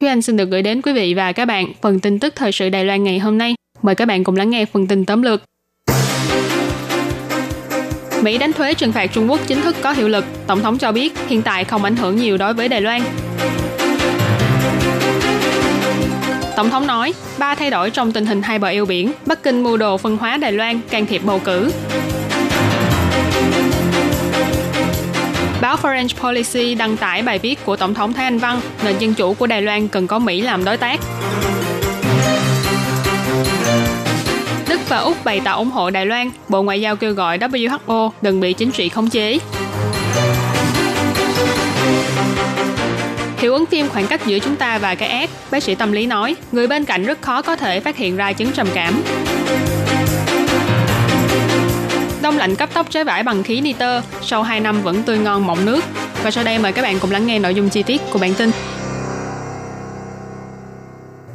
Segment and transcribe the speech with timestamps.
[0.00, 2.52] Thúy Anh xin được gửi đến quý vị và các bạn phần tin tức thời
[2.52, 3.54] sự Đài Loan ngày hôm nay.
[3.82, 5.42] Mời các bạn cùng lắng nghe phần tin tóm lược.
[8.22, 10.24] Mỹ đánh thuế trừng phạt Trung Quốc chính thức có hiệu lực.
[10.46, 13.02] Tổng thống cho biết hiện tại không ảnh hưởng nhiều đối với Đài Loan.
[16.56, 19.62] Tổng thống nói, ba thay đổi trong tình hình hai bờ eo biển, Bắc Kinh
[19.62, 21.70] mua đồ phân hóa Đài Loan, can thiệp bầu cử.
[25.60, 29.14] Báo Foreign Policy đăng tải bài viết của Tổng thống Thái Anh Văn, nền dân
[29.14, 31.00] chủ của Đài Loan cần có Mỹ làm đối tác.
[34.68, 38.10] Đức và Úc bày tỏ ủng hộ Đài Loan, Bộ Ngoại giao kêu gọi WHO
[38.22, 39.38] đừng bị chính trị khống chế.
[43.38, 46.06] Hiệu ứng phim khoảng cách giữa chúng ta và cái ác, bác sĩ tâm lý
[46.06, 49.02] nói, người bên cạnh rất khó có thể phát hiện ra chứng trầm cảm.
[52.22, 55.46] Đông lạnh cấp tốc trái vải bằng khí nitơ, sau 2 năm vẫn tươi ngon
[55.46, 55.84] mọng nước.
[56.22, 58.34] Và sau đây mời các bạn cùng lắng nghe nội dung chi tiết của bản
[58.34, 58.50] tin.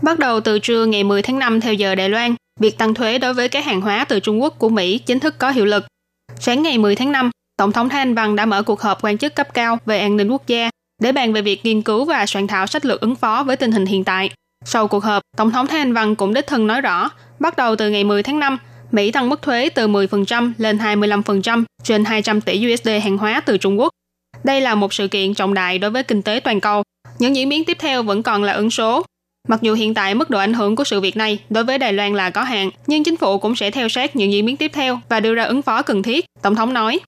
[0.01, 3.17] Bắt đầu từ trưa ngày 10 tháng 5 theo giờ Đài Loan, việc tăng thuế
[3.17, 5.85] đối với các hàng hóa từ Trung Quốc của Mỹ chính thức có hiệu lực.
[6.39, 9.17] Sáng ngày 10 tháng 5, Tổng thống Thái Anh Văn đã mở cuộc họp quan
[9.17, 10.69] chức cấp cao về an ninh quốc gia
[11.01, 13.71] để bàn về việc nghiên cứu và soạn thảo sách lược ứng phó với tình
[13.71, 14.29] hình hiện tại.
[14.65, 17.09] Sau cuộc họp, Tổng thống Thái Anh Văn cũng đích thân nói rõ,
[17.39, 18.57] bắt đầu từ ngày 10 tháng 5,
[18.93, 23.57] Mỹ tăng mức thuế từ 10% lên 25% trên 200 tỷ USD hàng hóa từ
[23.57, 23.89] Trung Quốc.
[24.43, 26.83] Đây là một sự kiện trọng đại đối với kinh tế toàn cầu.
[27.19, 29.05] Những diễn biến tiếp theo vẫn còn là ẩn số.
[29.47, 31.93] Mặc dù hiện tại mức độ ảnh hưởng của sự việc này đối với Đài
[31.93, 34.71] Loan là có hạn, nhưng chính phủ cũng sẽ theo sát những diễn biến tiếp
[34.73, 36.99] theo và đưa ra ứng phó cần thiết, Tổng thống nói.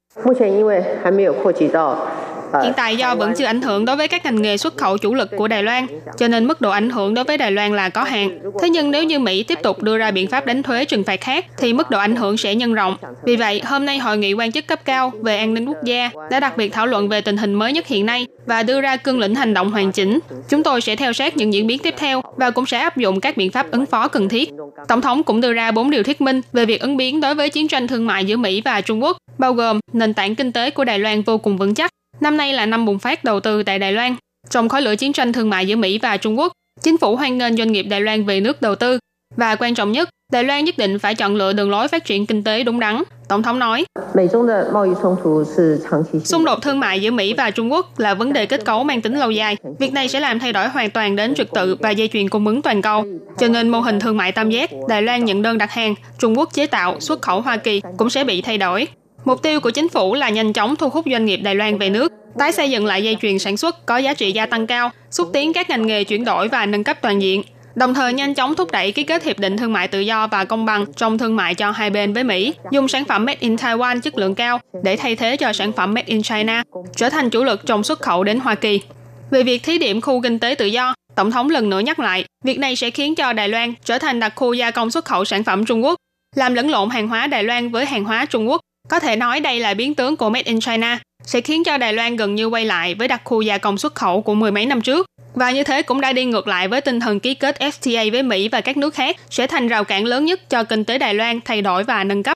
[2.64, 5.14] Hiện tại do vẫn chưa ảnh hưởng đối với các ngành nghề xuất khẩu chủ
[5.14, 7.90] lực của Đài Loan, cho nên mức độ ảnh hưởng đối với Đài Loan là
[7.90, 8.40] có hạn.
[8.62, 11.22] Thế nhưng nếu như Mỹ tiếp tục đưa ra biện pháp đánh thuế trừng phạt
[11.22, 12.98] khác, thì mức độ ảnh hưởng sẽ nhân rộng.
[13.24, 16.10] Vì vậy, hôm nay hội nghị quan chức cấp cao về an ninh quốc gia
[16.32, 18.98] đã đặc biệt thảo luận về tình hình mới nhất hiện nay và đưa ra
[18.98, 20.20] cương lĩnh hành động hoàn chỉnh.
[20.50, 23.20] Chúng tôi sẽ theo sát những diễn biến tiếp theo và cũng sẽ áp dụng
[23.20, 24.50] các biện pháp ứng phó cần thiết.
[24.88, 27.50] Tổng thống cũng đưa ra bốn điều thuyết minh về việc ứng biến đối với
[27.50, 30.70] chiến tranh thương mại giữa Mỹ và Trung Quốc, bao gồm nền tảng kinh tế
[30.70, 33.64] của Đài Loan vô cùng vững chắc, Năm nay là năm bùng phát đầu tư
[33.64, 34.16] tại Đài Loan.
[34.50, 37.38] Trong khói lửa chiến tranh thương mại giữa Mỹ và Trung Quốc, chính phủ hoan
[37.38, 39.00] nghênh doanh nghiệp Đài Loan về nước đầu tư.
[39.36, 42.26] Và quan trọng nhất, Đài Loan nhất định phải chọn lựa đường lối phát triển
[42.26, 43.04] kinh tế đúng đắn.
[43.30, 43.86] Tổng thống nói,
[46.24, 49.02] xung đột thương mại giữa Mỹ và Trung Quốc là vấn đề kết cấu mang
[49.02, 49.56] tính lâu dài.
[49.80, 52.48] Việc này sẽ làm thay đổi hoàn toàn đến trật tự và dây chuyền cung
[52.48, 53.06] ứng toàn cầu.
[53.38, 56.38] Cho nên mô hình thương mại tam giác, Đài Loan nhận đơn đặt hàng, Trung
[56.38, 58.88] Quốc chế tạo, xuất khẩu Hoa Kỳ cũng sẽ bị thay đổi.
[59.26, 61.90] Mục tiêu của chính phủ là nhanh chóng thu hút doanh nghiệp Đài Loan về
[61.90, 64.92] nước, tái xây dựng lại dây chuyền sản xuất có giá trị gia tăng cao,
[65.12, 67.44] xúc tiến các ngành nghề chuyển đổi và nâng cấp toàn diện,
[67.76, 70.46] đồng thời nhanh chóng thúc đẩy ký kết hiệp định thương mại tự do và
[70.46, 73.56] công bằng trong thương mại cho hai bên với Mỹ, dùng sản phẩm made in
[73.56, 76.64] Taiwan chất lượng cao để thay thế cho sản phẩm made in China,
[76.96, 78.82] trở thành chủ lực trong xuất khẩu đến Hoa Kỳ.
[79.32, 82.26] Về việc thí điểm khu kinh tế tự do, Tổng thống lần nữa nhắc lại,
[82.44, 85.26] việc này sẽ khiến cho Đài Loan trở thành đặc khu gia công xuất khẩu
[85.26, 85.96] sản phẩm Trung Quốc,
[86.36, 89.40] làm lẫn lộn hàng hóa Đài Loan với hàng hóa Trung Quốc có thể nói
[89.40, 92.46] đây là biến tướng của Made in China, sẽ khiến cho Đài Loan gần như
[92.46, 95.06] quay lại với đặc khu gia công xuất khẩu của mười mấy năm trước.
[95.34, 98.24] Và như thế cũng đã đi ngược lại với tinh thần ký kết FTA với
[98.24, 101.14] Mỹ và các nước khác, sẽ thành rào cản lớn nhất cho kinh tế Đài
[101.14, 102.34] Loan thay đổi và nâng cấp.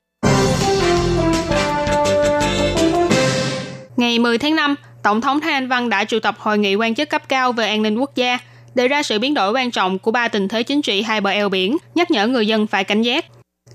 [3.96, 6.94] Ngày 10 tháng 5, Tổng thống Thái Anh Văn đã triệu tập hội nghị quan
[6.94, 8.38] chức cấp cao về an ninh quốc gia,
[8.74, 11.30] đề ra sự biến đổi quan trọng của ba tình thế chính trị hai bờ
[11.30, 13.24] eo biển, nhắc nhở người dân phải cảnh giác.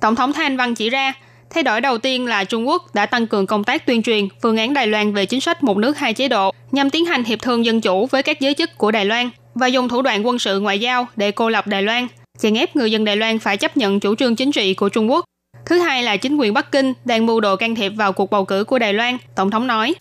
[0.01, 1.13] Tổng thống Thanh Văn chỉ ra,
[1.55, 4.57] Thay đổi đầu tiên là Trung Quốc đã tăng cường công tác tuyên truyền phương
[4.57, 7.41] án Đài Loan về chính sách một nước hai chế độ nhằm tiến hành hiệp
[7.41, 10.39] thương dân chủ với các giới chức của Đài Loan và dùng thủ đoạn quân
[10.39, 12.07] sự ngoại giao để cô lập Đài Loan,
[12.39, 15.11] chèn ép người dân Đài Loan phải chấp nhận chủ trương chính trị của Trung
[15.11, 15.25] Quốc.
[15.65, 18.45] Thứ hai là chính quyền Bắc Kinh đang mưu đồ can thiệp vào cuộc bầu
[18.45, 19.93] cử của Đài Loan, Tổng thống nói.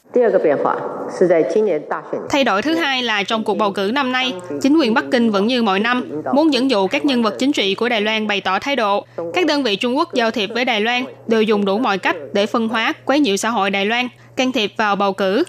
[2.30, 4.32] Thay đổi thứ hai là trong cuộc bầu cử năm nay,
[4.62, 7.52] chính quyền Bắc Kinh vẫn như mọi năm, muốn dẫn dụ các nhân vật chính
[7.52, 9.04] trị của Đài Loan bày tỏ thái độ.
[9.34, 12.16] Các đơn vị Trung Quốc giao thiệp với Đài Loan đều dùng đủ mọi cách
[12.32, 15.44] để phân hóa, quấy nhiễu xã hội Đài Loan, can thiệp vào bầu cử.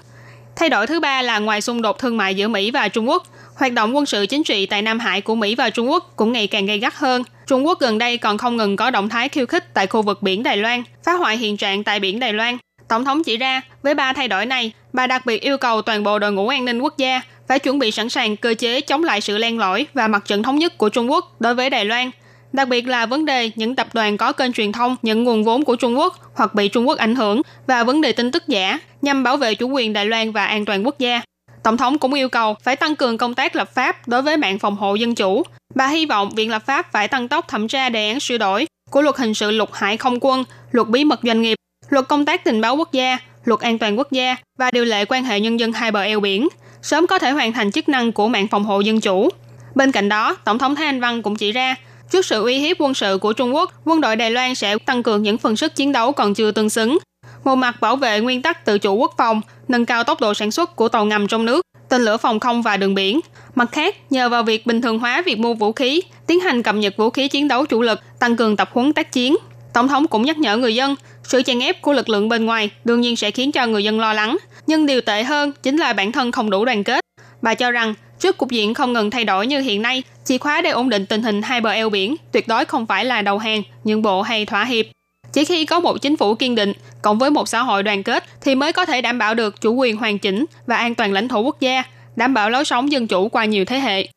[0.56, 3.22] Thay đổi thứ ba là ngoài xung đột thương mại giữa Mỹ và Trung Quốc,
[3.56, 6.32] hoạt động quân sự chính trị tại Nam Hải của Mỹ và Trung Quốc cũng
[6.32, 7.22] ngày càng gay gắt hơn.
[7.46, 10.22] Trung Quốc gần đây còn không ngừng có động thái khiêu khích tại khu vực
[10.22, 12.58] biển Đài Loan, phá hoại hiện trạng tại biển Đài Loan.
[12.88, 16.02] Tổng thống chỉ ra, với ba thay đổi này, bà đặc biệt yêu cầu toàn
[16.02, 19.04] bộ đội ngũ an ninh quốc gia phải chuẩn bị sẵn sàng cơ chế chống
[19.04, 21.84] lại sự len lỏi và mặt trận thống nhất của Trung Quốc đối với Đài
[21.84, 22.10] Loan.
[22.52, 25.64] Đặc biệt là vấn đề những tập đoàn có kênh truyền thông nhận nguồn vốn
[25.64, 28.78] của Trung Quốc hoặc bị Trung Quốc ảnh hưởng và vấn đề tin tức giả
[29.02, 31.20] nhằm bảo vệ chủ quyền Đài Loan và an toàn quốc gia.
[31.66, 34.58] Tổng thống cũng yêu cầu phải tăng cường công tác lập pháp đối với mạng
[34.58, 35.42] phòng hộ dân chủ.
[35.74, 38.66] Bà hy vọng Viện lập pháp phải tăng tốc thẩm tra đề án sửa đổi
[38.90, 41.56] của luật hình sự luật hải không quân, luật bí mật doanh nghiệp,
[41.88, 45.04] luật công tác tình báo quốc gia, luật an toàn quốc gia và điều lệ
[45.04, 46.48] quan hệ nhân dân hai bờ eo biển,
[46.82, 49.28] sớm có thể hoàn thành chức năng của mạng phòng hộ dân chủ.
[49.74, 51.74] Bên cạnh đó, Tổng thống Thái Anh Văn cũng chỉ ra,
[52.10, 55.02] trước sự uy hiếp quân sự của Trung Quốc, quân đội Đài Loan sẽ tăng
[55.02, 56.98] cường những phần sức chiến đấu còn chưa tương xứng.
[57.46, 60.50] Một mặt bảo vệ nguyên tắc tự chủ quốc phòng, nâng cao tốc độ sản
[60.50, 63.20] xuất của tàu ngầm trong nước, tên lửa phòng không và đường biển.
[63.54, 66.74] Mặt khác, nhờ vào việc bình thường hóa việc mua vũ khí, tiến hành cập
[66.74, 69.36] nhật vũ khí chiến đấu chủ lực, tăng cường tập huấn tác chiến.
[69.74, 72.70] Tổng thống cũng nhắc nhở người dân, sự chèn ép của lực lượng bên ngoài
[72.84, 75.92] đương nhiên sẽ khiến cho người dân lo lắng, nhưng điều tệ hơn chính là
[75.92, 77.00] bản thân không đủ đoàn kết.
[77.42, 80.60] Bà cho rằng, trước cục diện không ngừng thay đổi như hiện nay, chìa khóa
[80.60, 83.38] để ổn định tình hình hai bờ eo biển tuyệt đối không phải là đầu
[83.38, 84.86] hàng, nhượng bộ hay thỏa hiệp.
[85.36, 86.72] Chỉ khi có một chính phủ kiên định,
[87.02, 89.74] cộng với một xã hội đoàn kết thì mới có thể đảm bảo được chủ
[89.74, 91.82] quyền hoàn chỉnh và an toàn lãnh thổ quốc gia,
[92.16, 94.08] đảm bảo lối sống dân chủ qua nhiều thế hệ.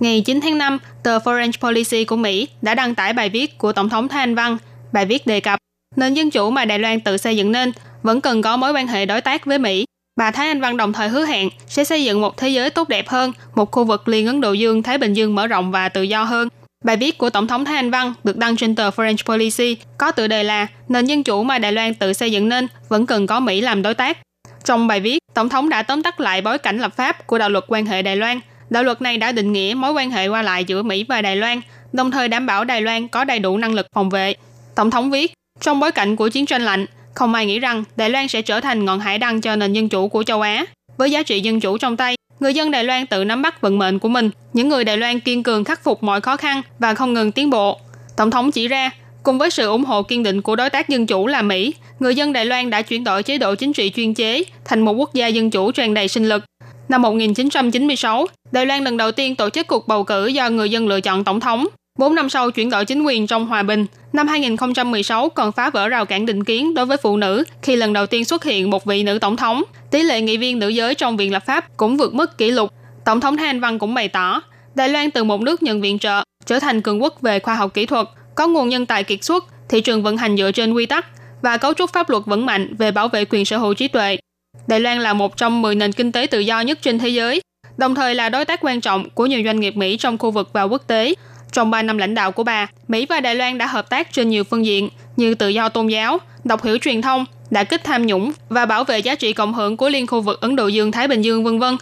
[0.00, 3.72] Ngày 9 tháng 5, tờ Foreign Policy của Mỹ đã đăng tải bài viết của
[3.72, 4.58] Tổng thống Thái Anh Văn.
[4.92, 5.58] Bài viết đề cập,
[5.96, 7.72] nền dân chủ mà Đài Loan tự xây dựng nên
[8.02, 9.84] vẫn cần có mối quan hệ đối tác với Mỹ.
[10.16, 12.88] Bà Thái Anh Văn đồng thời hứa hẹn sẽ xây dựng một thế giới tốt
[12.88, 15.88] đẹp hơn, một khu vực liên Ấn Độ Dương, Thái Bình Dương mở rộng và
[15.88, 16.48] tự do hơn.
[16.84, 20.10] Bài viết của Tổng thống Thái Anh Văn được đăng trên tờ French Policy có
[20.10, 23.26] tựa đề là Nền dân chủ mà Đài Loan tự xây dựng nên vẫn cần
[23.26, 24.18] có Mỹ làm đối tác.
[24.64, 27.48] Trong bài viết, Tổng thống đã tóm tắt lại bối cảnh lập pháp của đạo
[27.48, 28.40] luật quan hệ Đài Loan.
[28.70, 31.36] Đạo luật này đã định nghĩa mối quan hệ qua lại giữa Mỹ và Đài
[31.36, 31.60] Loan,
[31.92, 34.34] đồng thời đảm bảo Đài Loan có đầy đủ năng lực phòng vệ.
[34.74, 38.10] Tổng thống viết, trong bối cảnh của chiến tranh lạnh, không ai nghĩ rằng Đài
[38.10, 40.64] Loan sẽ trở thành ngọn hải đăng cho nền dân chủ của châu Á.
[41.00, 43.78] Với giá trị dân chủ trong tay, người dân Đài Loan tự nắm bắt vận
[43.78, 44.30] mệnh của mình.
[44.52, 47.50] Những người Đài Loan kiên cường khắc phục mọi khó khăn và không ngừng tiến
[47.50, 47.78] bộ.
[48.16, 48.90] Tổng thống chỉ ra,
[49.22, 52.14] cùng với sự ủng hộ kiên định của đối tác dân chủ là Mỹ, người
[52.14, 55.14] dân Đài Loan đã chuyển đổi chế độ chính trị chuyên chế thành một quốc
[55.14, 56.44] gia dân chủ tràn đầy sinh lực.
[56.88, 60.88] Năm 1996, Đài Loan lần đầu tiên tổ chức cuộc bầu cử do người dân
[60.88, 61.66] lựa chọn tổng thống.
[61.98, 65.88] 4 năm sau chuyển đổi chính quyền trong hòa bình, năm 2016 còn phá vỡ
[65.88, 68.84] rào cản định kiến đối với phụ nữ khi lần đầu tiên xuất hiện một
[68.84, 69.62] vị nữ tổng thống.
[69.90, 72.72] Tỷ lệ nghị viên nữ giới trong viện lập pháp cũng vượt mức kỷ lục.
[73.04, 74.42] Tổng thống Thanh Văn cũng bày tỏ,
[74.74, 77.74] Đài Loan từ một nước nhận viện trợ trở thành cường quốc về khoa học
[77.74, 80.86] kỹ thuật, có nguồn nhân tài kiệt xuất, thị trường vận hành dựa trên quy
[80.86, 81.06] tắc
[81.42, 84.16] và cấu trúc pháp luật vững mạnh về bảo vệ quyền sở hữu trí tuệ.
[84.66, 87.40] Đài Loan là một trong 10 nền kinh tế tự do nhất trên thế giới,
[87.76, 90.50] đồng thời là đối tác quan trọng của nhiều doanh nghiệp Mỹ trong khu vực
[90.52, 91.14] và quốc tế.
[91.52, 94.28] Trong 3 năm lãnh đạo của bà, Mỹ và Đài Loan đã hợp tác trên
[94.28, 98.06] nhiều phương diện như tự do tôn giáo, độc hiểu truyền thông, đã kích tham
[98.06, 101.08] nhũng và bảo vệ giá trị cộng hưởng của liên khu vực Ấn Độ Dương-Thái
[101.08, 101.76] Bình Dương vân vân.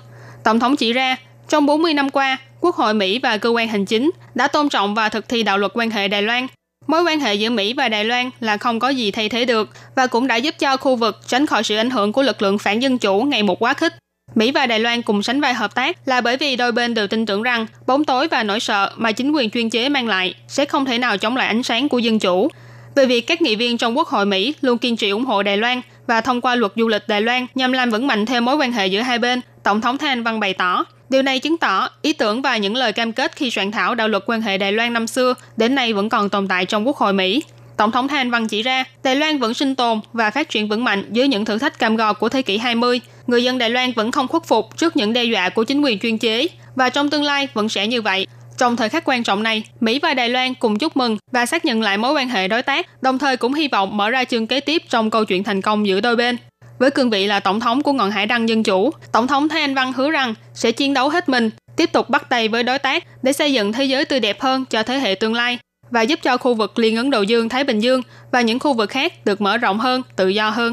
[0.44, 1.17] Tổng thống chỉ ra,
[1.49, 4.95] trong 40 năm qua, Quốc hội Mỹ và cơ quan hành chính đã tôn trọng
[4.95, 6.47] và thực thi đạo luật quan hệ Đài Loan.
[6.87, 9.71] Mối quan hệ giữa Mỹ và Đài Loan là không có gì thay thế được
[9.97, 12.59] và cũng đã giúp cho khu vực tránh khỏi sự ảnh hưởng của lực lượng
[12.59, 13.95] phản dân chủ ngày một quá khích.
[14.35, 17.06] Mỹ và Đài Loan cùng sánh vai hợp tác là bởi vì đôi bên đều
[17.06, 20.35] tin tưởng rằng bóng tối và nỗi sợ mà chính quyền chuyên chế mang lại
[20.49, 22.49] sẽ không thể nào chống lại ánh sáng của dân chủ.
[22.94, 25.56] Về việc các nghị viên trong Quốc hội Mỹ luôn kiên trì ủng hộ Đài
[25.56, 28.56] Loan và thông qua luật du lịch Đài Loan nhằm làm vững mạnh thêm mối
[28.56, 31.88] quan hệ giữa hai bên, Tổng thống Thanh Văn bày tỏ, Điều này chứng tỏ
[32.02, 34.73] ý tưởng và những lời cam kết khi soạn thảo đạo luật quan hệ Đài
[34.73, 37.42] Loan năm xưa đến nay vẫn còn tồn tại trong Quốc hội Mỹ.
[37.76, 40.85] Tổng thống Thanh Văn chỉ ra, Đài Loan vẫn sinh tồn và phát triển vững
[40.85, 43.00] mạnh dưới những thử thách cam go của thế kỷ 20.
[43.28, 45.99] Người dân Đài Loan vẫn không khuất phục trước những đe dọa của chính quyền
[45.99, 48.26] chuyên chế và trong tương lai vẫn sẽ như vậy.
[48.58, 51.64] Trong thời khắc quan trọng này, Mỹ và Đài Loan cùng chúc mừng và xác
[51.64, 54.47] nhận lại mối quan hệ đối tác, đồng thời cũng hy vọng mở ra chương
[54.47, 56.37] kế tiếp trong câu chuyện thành công giữa đôi bên.
[56.78, 59.61] Với cương vị là tổng thống của ngọn hải đăng dân chủ, tổng thống Thái
[59.61, 62.78] Anh Văn hứa rằng sẽ chiến đấu hết mình, tiếp tục bắt tay với đối
[62.78, 65.58] tác để xây dựng thế giới tươi đẹp hơn cho thế hệ tương lai
[65.90, 68.73] và giúp cho khu vực Liên Ấn Độ Dương, Thái Bình Dương và những khu
[68.73, 70.73] vực khác được mở rộng hơn, tự do hơn.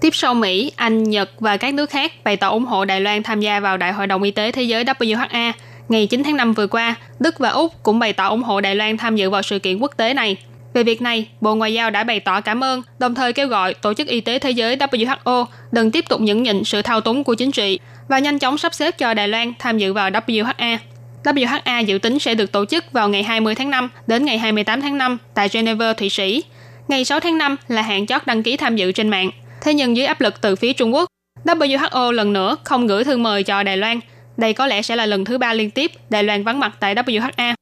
[0.00, 3.22] Tiếp sau Mỹ, Anh, Nhật và các nước khác bày tỏ ủng hộ Đài Loan
[3.22, 5.52] tham gia vào Đại hội đồng Y tế Thế giới WHA.
[5.88, 8.74] Ngày 9 tháng 5 vừa qua, Đức và Úc cũng bày tỏ ủng hộ Đài
[8.74, 10.36] Loan tham dự vào sự kiện quốc tế này.
[10.74, 13.74] Về việc này, Bộ Ngoại giao đã bày tỏ cảm ơn, đồng thời kêu gọi
[13.74, 17.24] Tổ chức Y tế Thế giới WHO đừng tiếp tục nhẫn nhịn sự thao túng
[17.24, 17.78] của chính trị
[18.08, 20.78] và nhanh chóng sắp xếp cho Đài Loan tham dự vào WHA.
[21.24, 24.80] WHA dự tính sẽ được tổ chức vào ngày 20 tháng 5 đến ngày 28
[24.80, 26.42] tháng 5 tại Geneva, Thụy Sĩ.
[26.88, 29.30] Ngày 6 tháng 5 là hạn chót đăng ký tham dự trên mạng.
[29.60, 31.08] Thế nhưng dưới áp lực từ phía Trung Quốc,
[31.44, 34.00] WHO lần nữa không gửi thư mời cho Đài Loan.
[34.36, 36.94] Đây có lẽ sẽ là lần thứ ba liên tiếp Đài Loan vắng mặt tại
[36.94, 37.54] WHA.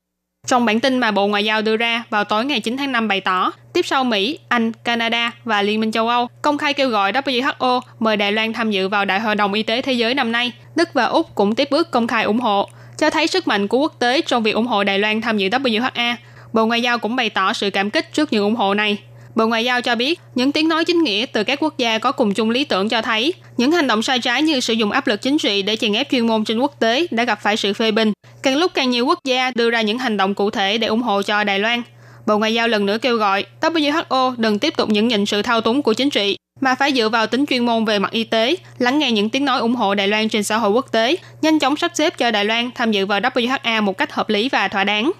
[0.47, 3.09] Trong bản tin mà Bộ Ngoại giao đưa ra vào tối ngày 9 tháng 5
[3.09, 6.88] bày tỏ, tiếp sau Mỹ, Anh, Canada và Liên minh châu Âu công khai kêu
[6.88, 10.15] gọi WHO mời Đài Loan tham dự vào Đại hội đồng Y tế Thế giới
[10.15, 13.49] năm nay, Đức và Úc cũng tiếp bước công khai ủng hộ, cho thấy sức
[13.49, 16.15] mạnh của quốc tế trong việc ủng hộ Đài Loan tham dự WHA.
[16.53, 18.99] Bộ Ngoại giao cũng bày tỏ sự cảm kích trước những ủng hộ này.
[19.37, 22.12] Bộ Ngoại giao cho biết, những tiếng nói chính nghĩa từ các quốc gia có
[22.12, 25.07] cùng chung lý tưởng cho thấy, những hành động sai trái như sử dụng áp
[25.07, 27.73] lực chính trị để chèn ép chuyên môn trên quốc tế đã gặp phải sự
[27.73, 28.12] phê bình.
[28.43, 31.02] Càng lúc càng nhiều quốc gia đưa ra những hành động cụ thể để ủng
[31.02, 31.83] hộ cho Đài Loan.
[32.26, 35.61] Bộ Ngoại giao lần nữa kêu gọi WHO đừng tiếp tục những nhịn sự thao
[35.61, 38.57] túng của chính trị, mà phải dựa vào tính chuyên môn về mặt y tế,
[38.78, 41.59] lắng nghe những tiếng nói ủng hộ Đài Loan trên xã hội quốc tế, nhanh
[41.59, 44.69] chóng sắp xếp cho Đài Loan tham dự vào WHA một cách hợp lý và
[44.69, 45.12] thỏa đáng.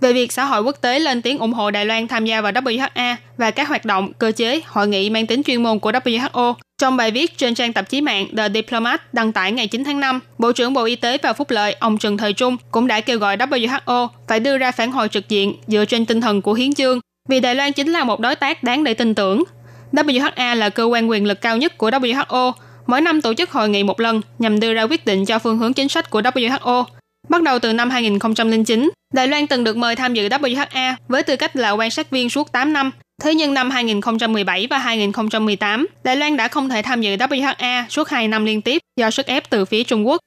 [0.00, 2.52] Về việc xã hội quốc tế lên tiếng ủng hộ Đài Loan tham gia vào
[2.52, 6.54] WHA và các hoạt động, cơ chế, hội nghị mang tính chuyên môn của WHO,
[6.78, 10.00] trong bài viết trên trang tạp chí mạng The Diplomat đăng tải ngày 9 tháng
[10.00, 13.00] 5, Bộ trưởng Bộ Y tế và Phúc lợi ông Trần Thời Trung cũng đã
[13.00, 16.54] kêu gọi WHO phải đưa ra phản hồi trực diện dựa trên tinh thần của
[16.54, 19.44] hiến chương, vì Đài Loan chính là một đối tác đáng để tin tưởng.
[19.92, 22.52] WHA là cơ quan quyền lực cao nhất của WHO,
[22.86, 25.58] mỗi năm tổ chức hội nghị một lần nhằm đưa ra quyết định cho phương
[25.58, 26.84] hướng chính sách của WHO.
[27.30, 31.36] Bắt đầu từ năm 2009, Đài Loan từng được mời tham dự WHA với tư
[31.36, 32.90] cách là quan sát viên suốt 8 năm.
[33.22, 38.08] Thế nhưng năm 2017 và 2018, Đài Loan đã không thể tham dự WHA suốt
[38.08, 40.20] 2 năm liên tiếp do sức ép từ phía Trung Quốc.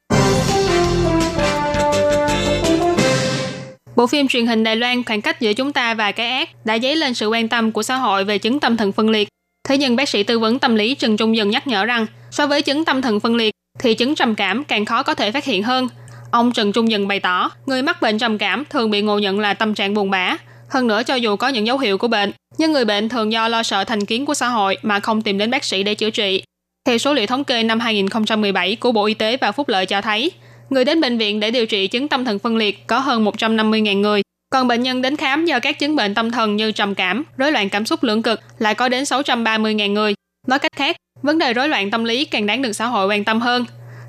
[3.95, 6.79] Bộ phim truyền hình Đài Loan Khoảng cách giữa chúng ta và cái ác đã
[6.79, 9.27] dấy lên sự quan tâm của xã hội về chứng tâm thần phân liệt.
[9.67, 12.47] Thế nhưng bác sĩ tư vấn tâm lý Trần Trung Dần nhắc nhở rằng, so
[12.47, 15.45] với chứng tâm thần phân liệt, thì chứng trầm cảm càng khó có thể phát
[15.45, 15.87] hiện hơn.
[16.33, 19.39] Ông Trần Trung Nhân bày tỏ, người mắc bệnh trầm cảm thường bị ngộ nhận
[19.39, 20.37] là tâm trạng buồn bã.
[20.69, 23.47] Hơn nữa cho dù có những dấu hiệu của bệnh, nhưng người bệnh thường do
[23.47, 26.09] lo sợ thành kiến của xã hội mà không tìm đến bác sĩ để chữa
[26.09, 26.43] trị.
[26.85, 30.01] Theo số liệu thống kê năm 2017 của Bộ Y tế và Phúc lợi cho
[30.01, 30.31] thấy,
[30.69, 33.99] người đến bệnh viện để điều trị chứng tâm thần phân liệt có hơn 150.000
[33.99, 37.23] người, còn bệnh nhân đến khám do các chứng bệnh tâm thần như trầm cảm,
[37.37, 40.13] rối loạn cảm xúc lưỡng cực lại có đến 630.000 người.
[40.47, 43.23] Nói cách khác, vấn đề rối loạn tâm lý càng đáng được xã hội quan
[43.23, 43.65] tâm hơn.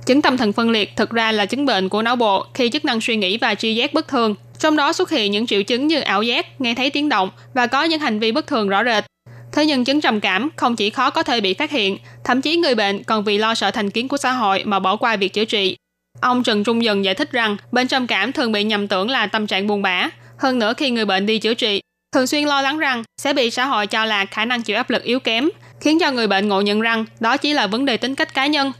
[0.07, 2.85] Chứng tâm thần phân liệt thực ra là chứng bệnh của não bộ khi chức
[2.85, 4.35] năng suy nghĩ và tri giác bất thường.
[4.59, 7.67] Trong đó xuất hiện những triệu chứng như ảo giác, nghe thấy tiếng động và
[7.67, 9.05] có những hành vi bất thường rõ rệt.
[9.53, 12.57] Thế nhưng chứng trầm cảm không chỉ khó có thể bị phát hiện, thậm chí
[12.57, 15.33] người bệnh còn vì lo sợ thành kiến của xã hội mà bỏ qua việc
[15.33, 15.77] chữa trị.
[16.21, 19.27] Ông Trần Trung Dần giải thích rằng bệnh trầm cảm thường bị nhầm tưởng là
[19.27, 20.09] tâm trạng buồn bã.
[20.39, 21.81] Hơn nữa khi người bệnh đi chữa trị,
[22.13, 24.91] thường xuyên lo lắng rằng sẽ bị xã hội cho là khả năng chịu áp
[24.91, 25.49] lực yếu kém,
[25.81, 28.47] khiến cho người bệnh ngộ nhận rằng đó chỉ là vấn đề tính cách cá
[28.47, 28.73] nhân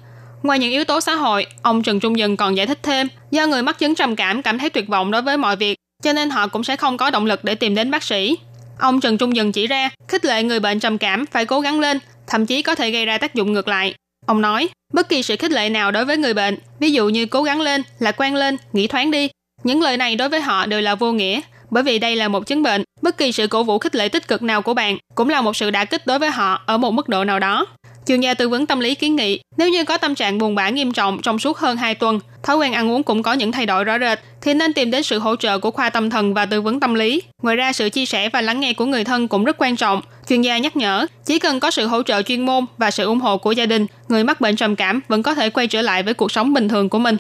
[0.45, 3.47] Ngoài những yếu tố xã hội, ông Trần Trung Dần còn giải thích thêm, do
[3.47, 6.31] người mắc chứng trầm cảm cảm thấy tuyệt vọng đối với mọi việc, cho nên
[6.31, 8.37] họ cũng sẽ không có động lực để tìm đến bác sĩ.
[8.79, 11.81] Ông Trần Trung Dần chỉ ra, khích lệ người bệnh trầm cảm phải cố gắng
[11.81, 13.95] lên, thậm chí có thể gây ra tác dụng ngược lại.
[14.27, 17.27] Ông nói, bất kỳ sự khích lệ nào đối với người bệnh, ví dụ như
[17.27, 19.29] cố gắng lên, lạc quan lên, nghĩ thoáng đi,
[19.65, 22.47] những lời này đối với họ đều là vô nghĩa, bởi vì đây là một
[22.47, 25.29] chứng bệnh, bất kỳ sự cổ vũ khích lệ tích cực nào của bạn cũng
[25.29, 27.67] là một sự đả kích đối với họ ở một mức độ nào đó.
[28.07, 30.69] Chuyên gia tư vấn tâm lý kiến nghị, nếu như có tâm trạng buồn bã
[30.69, 33.67] nghiêm trọng trong suốt hơn 2 tuần, thói quen ăn uống cũng có những thay
[33.67, 36.47] đổi rõ rệt, thì nên tìm đến sự hỗ trợ của khoa tâm thần và
[36.47, 37.23] tư vấn tâm lý.
[37.43, 40.01] Ngoài ra, sự chia sẻ và lắng nghe của người thân cũng rất quan trọng.
[40.29, 43.21] Chuyên gia nhắc nhở, chỉ cần có sự hỗ trợ chuyên môn và sự ủng
[43.21, 46.03] hộ của gia đình, người mắc bệnh trầm cảm vẫn có thể quay trở lại
[46.03, 47.17] với cuộc sống bình thường của mình.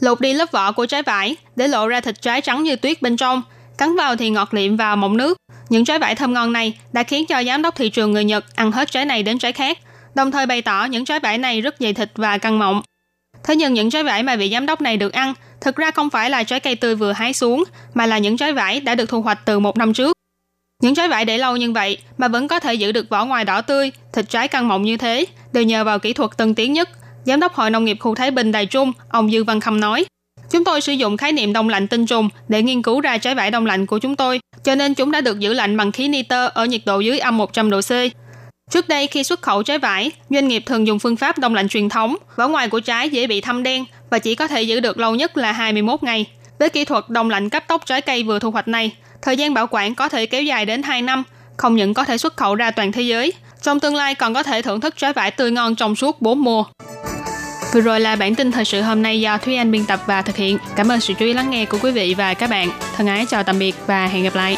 [0.00, 3.02] Lột đi lớp vỏ của trái vải để lộ ra thịt trái trắng như tuyết
[3.02, 3.42] bên trong,
[3.78, 5.38] cắn vào thì ngọt liệm và mọng nước.
[5.68, 8.56] Những trái vải thơm ngon này đã khiến cho giám đốc thị trường người Nhật
[8.56, 9.78] ăn hết trái này đến trái khác,
[10.14, 12.82] đồng thời bày tỏ những trái vải này rất dày thịt và căng mọng.
[13.44, 16.10] Thế nhưng những trái vải mà vị giám đốc này được ăn thực ra không
[16.10, 17.64] phải là trái cây tươi vừa hái xuống,
[17.94, 20.16] mà là những trái vải đã được thu hoạch từ một năm trước.
[20.82, 23.44] Những trái vải để lâu như vậy mà vẫn có thể giữ được vỏ ngoài
[23.44, 26.72] đỏ tươi, thịt trái căng mọng như thế, đều nhờ vào kỹ thuật tân tiến
[26.72, 26.88] nhất.
[27.24, 30.04] Giám đốc Hội Nông nghiệp khu Thái Bình Đài Trung, ông Dư Văn Khâm nói,
[30.54, 33.34] Chúng tôi sử dụng khái niệm đông lạnh tinh trùng để nghiên cứu ra trái
[33.34, 36.08] vải đông lạnh của chúng tôi, cho nên chúng đã được giữ lạnh bằng khí
[36.08, 37.90] nitơ ở nhiệt độ dưới âm 100 độ C.
[38.70, 41.68] Trước đây khi xuất khẩu trái vải, doanh nghiệp thường dùng phương pháp đông lạnh
[41.68, 44.80] truyền thống, vỏ ngoài của trái dễ bị thâm đen và chỉ có thể giữ
[44.80, 46.26] được lâu nhất là 21 ngày.
[46.58, 48.92] Với kỹ thuật đông lạnh cấp tốc trái cây vừa thu hoạch này,
[49.22, 51.22] thời gian bảo quản có thể kéo dài đến 2 năm
[51.56, 53.32] không những có thể xuất khẩu ra toàn thế giới,
[53.62, 56.44] trong tương lai còn có thể thưởng thức trái vải tươi ngon trong suốt 4
[56.44, 56.64] mùa.
[57.74, 60.22] Vừa rồi là bản tin thời sự hôm nay do Thúy Anh biên tập và
[60.22, 60.58] thực hiện.
[60.76, 62.70] Cảm ơn sự chú ý lắng nghe của quý vị và các bạn.
[62.96, 64.56] Thân ái chào tạm biệt và hẹn gặp lại.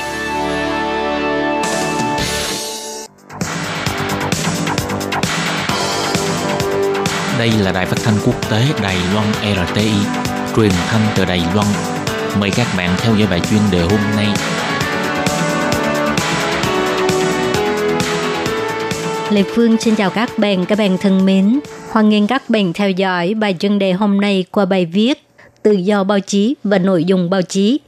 [7.38, 9.26] Đây là đài phát thanh quốc tế Đài Loan
[9.68, 9.90] RTI,
[10.56, 11.66] truyền thanh từ Đài Loan.
[12.40, 14.26] Mời các bạn theo dõi bài chuyên đề hôm nay.
[19.30, 21.60] Lê Phương xin chào các bạn, các bạn thân mến.
[21.90, 25.22] Hoan nghênh các bạn theo dõi bài chuyên đề hôm nay qua bài viết
[25.62, 27.80] Tự do báo chí và nội dung báo chí.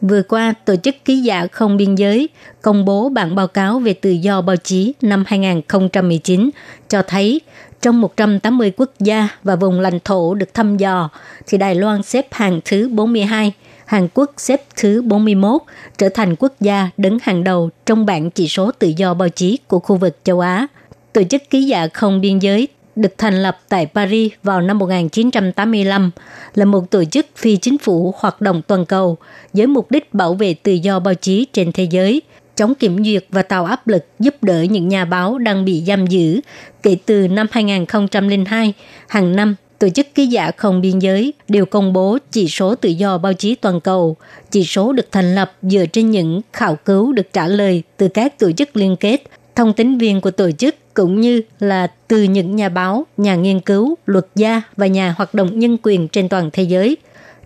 [0.00, 2.28] Vừa qua, Tổ chức Ký giả Không Biên Giới
[2.62, 6.50] công bố bản báo cáo về tự do báo chí năm 2019
[6.88, 7.40] cho thấy
[7.80, 11.08] trong 180 quốc gia và vùng lãnh thổ được thăm dò,
[11.46, 13.52] thì Đài Loan xếp hàng thứ 42,
[13.90, 15.62] Hàn Quốc xếp thứ 41,
[15.98, 19.58] trở thành quốc gia đứng hàng đầu trong bảng chỉ số tự do báo chí
[19.68, 20.66] của khu vực châu Á.
[21.12, 26.10] Tổ chức Ký giả Không Biên Giới được thành lập tại Paris vào năm 1985,
[26.54, 29.16] là một tổ chức phi chính phủ hoạt động toàn cầu
[29.52, 32.22] với mục đích bảo vệ tự do báo chí trên thế giới,
[32.56, 36.06] chống kiểm duyệt và tạo áp lực giúp đỡ những nhà báo đang bị giam
[36.06, 36.40] giữ.
[36.82, 38.72] Kể từ năm 2002,
[39.08, 42.88] hàng năm Tổ chức Ký giả Không Biên Giới đều công bố chỉ số tự
[42.88, 44.16] do báo chí toàn cầu.
[44.50, 48.38] Chỉ số được thành lập dựa trên những khảo cứu được trả lời từ các
[48.38, 49.22] tổ chức liên kết,
[49.56, 53.60] thông tín viên của tổ chức cũng như là từ những nhà báo, nhà nghiên
[53.60, 56.96] cứu, luật gia và nhà hoạt động nhân quyền trên toàn thế giới.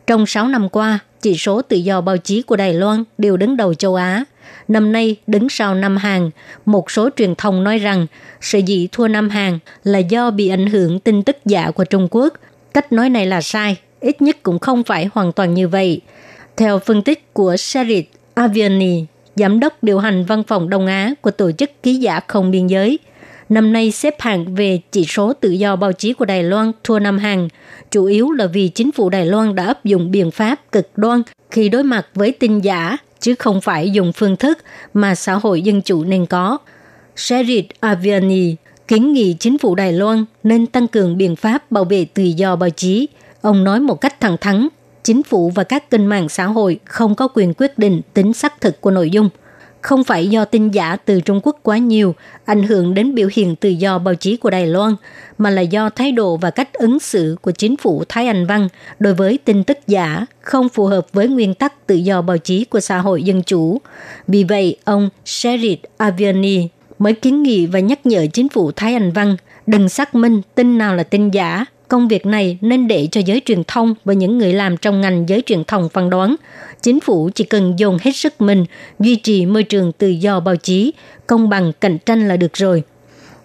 [0.06, 3.56] Trong 6 năm qua, chỉ số tự do báo chí của Đài Loan đều đứng
[3.56, 4.24] đầu châu Á.
[4.68, 6.30] Năm nay đứng sau Nam Hàn,
[6.66, 8.06] một số truyền thông nói rằng
[8.40, 12.08] sự dĩ thua Nam Hàn là do bị ảnh hưởng tin tức giả của Trung
[12.10, 12.34] Quốc.
[12.74, 16.00] Cách nói này là sai, ít nhất cũng không phải hoàn toàn như vậy.
[16.56, 19.04] Theo phân tích của Sarit Aviani,
[19.36, 22.66] giám đốc điều hành văn phòng Đông Á của Tổ chức Ký giả Không Biên
[22.66, 22.98] Giới,
[23.48, 26.98] năm nay xếp hạng về chỉ số tự do báo chí của Đài Loan thua
[26.98, 27.48] Nam Hàn,
[27.90, 31.22] chủ yếu là vì chính phủ Đài Loan đã áp dụng biện pháp cực đoan
[31.50, 34.58] khi đối mặt với tin giả, chứ không phải dùng phương thức
[34.94, 36.58] mà xã hội dân chủ nên có.
[37.16, 38.56] Sherid Aviani
[38.88, 42.56] kiến nghị chính phủ Đài Loan nên tăng cường biện pháp bảo vệ tự do
[42.56, 43.08] báo chí.
[43.40, 44.68] Ông nói một cách thẳng thắn,
[45.02, 48.60] chính phủ và các kênh mạng xã hội không có quyền quyết định tính xác
[48.60, 49.28] thực của nội dung–
[49.84, 53.56] không phải do tin giả từ Trung Quốc quá nhiều ảnh hưởng đến biểu hiện
[53.56, 54.94] tự do báo chí của Đài Loan,
[55.38, 58.68] mà là do thái độ và cách ứng xử của chính phủ Thái Anh Văn
[58.98, 62.64] đối với tin tức giả không phù hợp với nguyên tắc tự do báo chí
[62.64, 63.80] của xã hội dân chủ.
[64.28, 66.68] Vì vậy, ông Sherid Aviani
[66.98, 70.78] mới kiến nghị và nhắc nhở chính phủ Thái Anh Văn đừng xác minh tin
[70.78, 71.64] nào là tin giả
[71.94, 75.28] công việc này nên để cho giới truyền thông và những người làm trong ngành
[75.28, 76.36] giới truyền thông phán đoán.
[76.82, 78.64] Chính phủ chỉ cần dồn hết sức mình
[79.00, 80.92] duy trì môi trường tự do báo chí,
[81.26, 82.82] công bằng cạnh tranh là được rồi.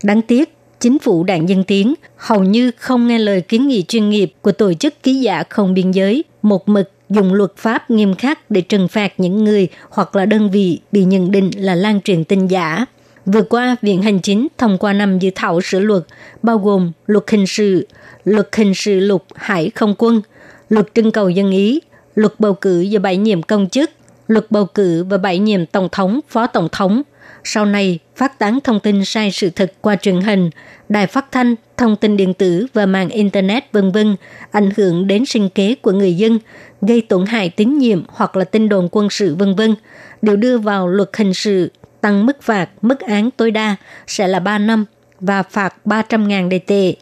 [0.04, 4.10] Đáng tiếc, chính phủ đảng Dân Tiến hầu như không nghe lời kiến nghị chuyên
[4.10, 8.16] nghiệp của tổ chức ký giả không biên giới, một mực dùng luật pháp nghiêm
[8.16, 12.02] khắc để trừng phạt những người hoặc là đơn vị bị nhận định là lan
[12.02, 12.86] truyền tin giả.
[13.34, 16.04] Vừa qua, Viện Hành Chính thông qua năm dự thảo sửa luật,
[16.44, 17.88] bao gồm luật hình sự,
[18.24, 20.22] luật hình sự lục hải không quân,
[20.70, 21.80] luật trưng cầu dân ý,
[22.16, 23.92] luật bầu cử và bãi nhiệm công chức,
[24.28, 27.02] luật bầu cử và bãi nhiệm tổng thống, phó tổng thống.
[27.44, 30.50] Sau này, phát tán thông tin sai sự thật qua truyền hình,
[30.90, 34.16] đài phát thanh, thông tin điện tử và mạng Internet vân vân
[34.52, 36.40] ảnh hưởng đến sinh kế của người dân,
[36.82, 39.76] gây tổn hại tín nhiệm hoặc là tin đồn quân sự vân vân
[40.22, 43.76] đều đưa vào luật hình sự tăng mức phạt, mức án tối đa
[44.08, 44.86] sẽ là 3 năm
[45.20, 46.94] và phạt 300.000 đề tệ.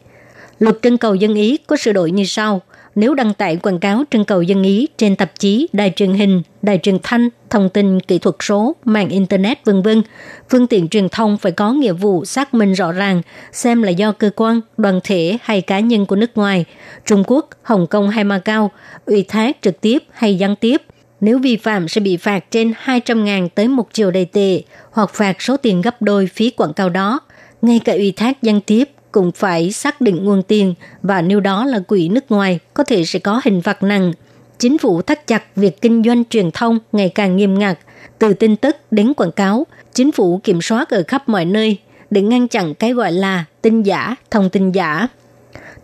[0.60, 2.62] Luật trưng cầu dân ý có sửa đổi như sau.
[2.96, 6.42] Nếu đăng tải quảng cáo trưng cầu dân ý trên tạp chí, đài truyền hình,
[6.62, 10.02] đài truyền thanh, thông tin kỹ thuật số, mạng Internet vân vân,
[10.50, 14.12] phương tiện truyền thông phải có nghĩa vụ xác minh rõ ràng xem là do
[14.12, 16.66] cơ quan, đoàn thể hay cá nhân của nước ngoài,
[17.06, 18.72] Trung Quốc, Hồng Kông hay Macau,
[19.06, 20.82] ủy thác trực tiếp hay gián tiếp–
[21.21, 25.41] nếu vi phạm sẽ bị phạt trên 200.000 tới 1 triệu đầy tệ hoặc phạt
[25.41, 27.19] số tiền gấp đôi phí quảng cáo đó.
[27.62, 31.65] Ngay cả ủy thác gián tiếp cũng phải xác định nguồn tiền và nếu đó
[31.65, 34.13] là quỹ nước ngoài có thể sẽ có hình phạt nặng.
[34.60, 37.80] Chính phủ thắt chặt việc kinh doanh truyền thông ngày càng nghiêm ngặt,
[38.19, 41.77] từ tin tức đến quảng cáo, chính phủ kiểm soát ở khắp mọi nơi
[42.10, 45.08] để ngăn chặn cái gọi là tin giả, thông tin giả.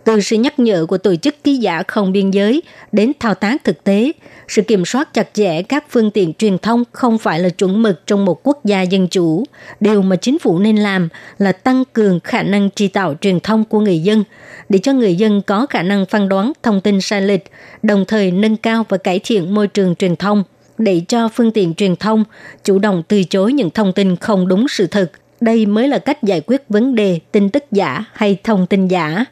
[0.04, 2.62] Từ sự nhắc nhở của tổ chức ký giả không biên giới
[2.92, 4.12] đến thao tác thực tế,
[4.48, 8.06] sự kiểm soát chặt chẽ các phương tiện truyền thông không phải là chuẩn mực
[8.06, 9.44] trong một quốc gia dân chủ.
[9.80, 13.64] Điều mà chính phủ nên làm là tăng cường khả năng tri tạo truyền thông
[13.64, 14.24] của người dân
[14.68, 17.44] để cho người dân có khả năng phán đoán thông tin sai lệch,
[17.82, 20.44] đồng thời nâng cao và cải thiện môi trường truyền thông.
[20.78, 22.24] để cho phương tiện truyền thông
[22.64, 25.10] chủ động từ chối những thông tin không đúng sự thật.
[25.40, 29.24] Đây mới là cách giải quyết vấn đề tin tức giả hay thông tin giả.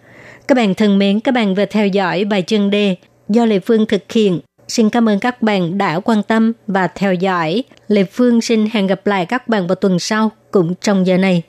[0.48, 2.96] Các bạn thân mến, các bạn vừa theo dõi bài chân đề
[3.28, 4.40] do Lê Phương thực hiện.
[4.68, 7.62] Xin cảm ơn các bạn đã quan tâm và theo dõi.
[7.88, 11.42] Lê Phương xin hẹn gặp lại các bạn vào tuần sau cũng trong giờ này.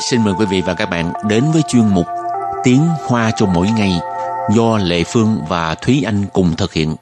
[0.00, 2.06] Xin mời quý vị và các bạn đến với chuyên mục
[2.64, 3.92] Tiếng Hoa cho mỗi ngày
[4.54, 6.94] do Lệ Phương và Thúy Anh cùng thực hiện.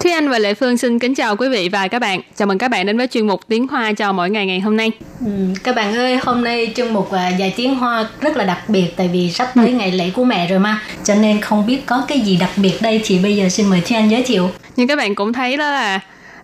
[0.00, 2.20] Thúy Anh và Lệ Phương xin kính chào quý vị và các bạn.
[2.36, 4.76] Chào mừng các bạn đến với chuyên mục Tiếng Hoa cho mỗi ngày ngày hôm
[4.76, 4.90] nay.
[5.20, 5.32] Ừ,
[5.64, 8.86] các bạn ơi, hôm nay chương mục uh, dài tiếng Hoa rất là đặc biệt
[8.96, 9.72] tại vì sắp tới ừ.
[9.72, 12.82] ngày lễ của mẹ rồi mà, cho nên không biết có cái gì đặc biệt
[12.82, 14.50] đây thì bây giờ xin mời Thúy Anh giới thiệu.
[14.76, 16.00] Như các bạn cũng thấy đó là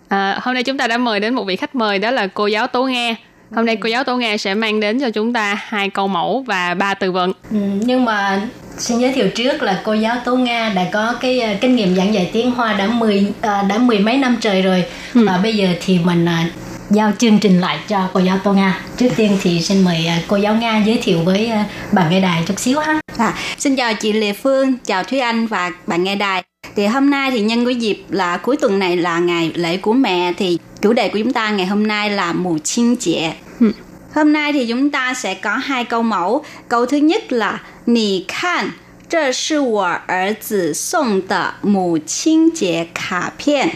[0.09, 2.47] à, hôm nay chúng ta đã mời đến một vị khách mời đó là cô
[2.47, 3.15] giáo Tố Nghe.
[3.55, 6.43] Hôm nay cô giáo Tố Nghe sẽ mang đến cho chúng ta hai câu mẫu
[6.47, 7.33] và ba từ vựng.
[7.51, 8.41] Ừ, nhưng mà
[8.77, 11.95] xin giới thiệu trước là cô giáo Tố Nga đã có cái uh, kinh nghiệm
[11.95, 14.83] giảng dạy tiếng Hoa đã mười uh, đã mười mấy năm trời rồi
[15.15, 15.25] ừ.
[15.27, 16.51] và bây giờ thì mình uh,
[16.89, 18.79] giao chương trình lại cho cô giáo Tô Nga.
[18.97, 21.51] Trước tiên thì xin mời cô giáo Nga giới thiệu với
[21.91, 22.99] bạn nghe đài chút xíu ha.
[23.17, 26.43] À, xin chào chị Lê Phương, chào Thúy Anh và bạn nghe đài.
[26.75, 29.93] Thì hôm nay thì nhân cái dịp là cuối tuần này là ngày lễ của
[29.93, 33.35] mẹ thì chủ đề của chúng ta ngày hôm nay là mù chinh trẻ.
[33.59, 33.71] Ừ.
[34.15, 36.43] Hôm nay thì chúng ta sẽ có hai câu mẫu.
[36.69, 38.71] Câu thứ nhất là Nì khan,
[39.09, 43.69] Zhe shi wo er zi de mu qing jie ka pian.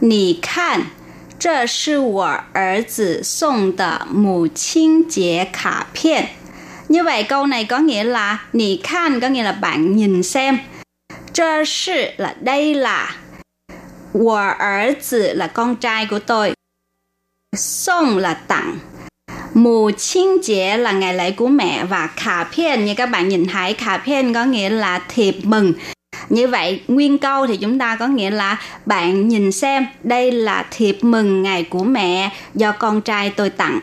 [0.00, 0.80] Nì khan,
[1.40, 6.24] Zhe shi wo er zi de mu qing jie ka pian.
[6.88, 10.58] Như vậy câu này có nghĩa là Nì khan có nghĩa là bạn nhìn xem.
[11.34, 11.64] Chơ
[12.16, 13.10] là đây là.
[14.12, 16.54] 我儿子 là con trai của tôi.
[17.56, 18.78] Song là tặng.
[19.54, 23.46] Mù Chiên Chế là ngày lễ của mẹ và khả phiên, như các bạn nhìn
[23.46, 25.72] thấy, khả phiên có nghĩa là thiệp mừng
[26.29, 30.65] Như vậy, nguyên câu thì chúng ta có nghĩa là bạn nhìn xem đây là
[30.71, 33.79] thiệp mừng ngày của mẹ do con trai tôi tặng.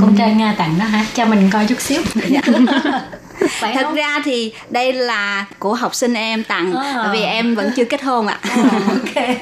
[0.00, 1.06] Con trai Nga tặng đó hả?
[1.14, 2.02] Cho mình coi chút xíu.
[3.48, 3.94] Phải thật không?
[3.94, 7.10] ra thì đây là của học sinh em tặng à.
[7.12, 8.56] vì em vẫn chưa kết hôn ạ à.
[8.88, 9.40] okay.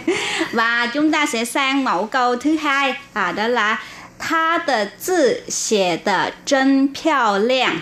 [0.53, 3.79] và chúng ta sẽ sang mẫu câu thứ hai à, đó là
[4.19, 7.81] 他的字写的真漂亮。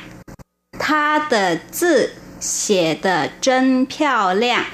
[0.78, 4.64] 他的字 写的真漂亮。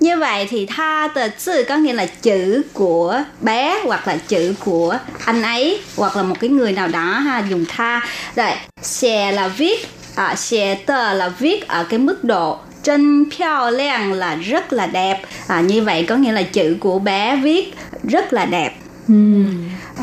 [0.00, 4.54] Như vậy thì tha tờ chữ có nghĩa là chữ của bé hoặc là chữ
[4.64, 8.00] của anh ấy hoặc là một cái người nào đó ha dùng tha.
[8.36, 8.50] Rồi,
[8.82, 14.12] xè là viết, à, xè tờ là viết ở cái mức độ chân phiao liang
[14.12, 15.22] là rất là đẹp.
[15.46, 18.74] À, như vậy có nghĩa là chữ của bé viết rất là đẹp.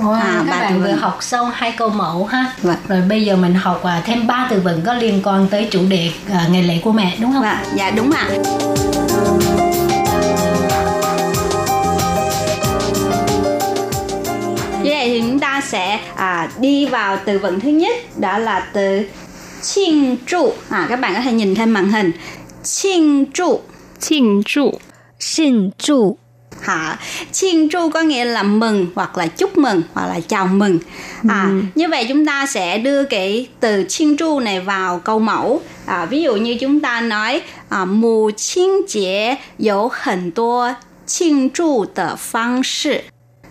[0.02, 2.52] Wow, à, các bạn vừa học xong hai câu mẫu ha.
[2.62, 2.76] Vâng.
[2.88, 5.80] Rồi bây giờ mình học à, thêm ba từ vựng có liên quan tới chủ
[5.88, 7.42] đề à, ngày lễ của mẹ đúng không?
[7.42, 7.56] Vâng.
[7.74, 8.28] Dạ đúng ạ.
[14.82, 18.60] Như vậy thì chúng ta sẽ à, đi vào từ vựng thứ nhất đó là
[18.72, 19.06] từ
[19.62, 20.52] chinh trụ.
[20.68, 22.12] À, các bạn có thể nhìn thêm màn hình.
[22.62, 23.60] Chinh trụ.
[24.00, 24.72] Chinh trụ.
[25.18, 26.16] Chinh trụ
[26.60, 26.98] hả?
[27.32, 30.78] Xin chu có nghĩa là mừng hoặc là chúc mừng hoặc là chào mừng.
[31.28, 31.60] À ừ.
[31.74, 35.60] như vậy chúng ta sẽ đưa cái từ xin chu này vào câu mẫu.
[35.86, 40.74] À, ví dụ như chúng ta nói à, mù chinh chế có hẳn tua
[41.06, 42.94] xin chu tờ phương sư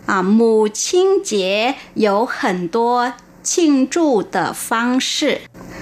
[0.06, 3.12] à, mù chinh chế có hẳn tua
[3.44, 5.32] xin chu tờ phương sư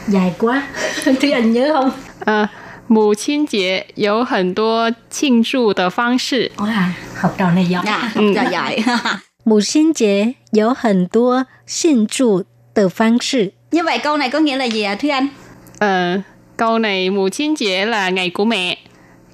[0.08, 0.68] dài quá.
[1.20, 1.92] Tiếng anh nhớ không?
[2.26, 2.48] À.
[2.87, 6.51] 母亲节有很多庆祝的方式。
[6.57, 7.83] 哇，học trò này giỏi.
[7.87, 8.83] Dạ, học trò giỏi.
[9.45, 13.53] 母亲节有很多庆祝的方式.
[13.71, 15.29] Như vậy câu này có nghĩa là gì ạ Thúy Anh?
[15.79, 16.21] Ờ,
[16.57, 18.79] câu này mùa chín chế là ngày của mẹ.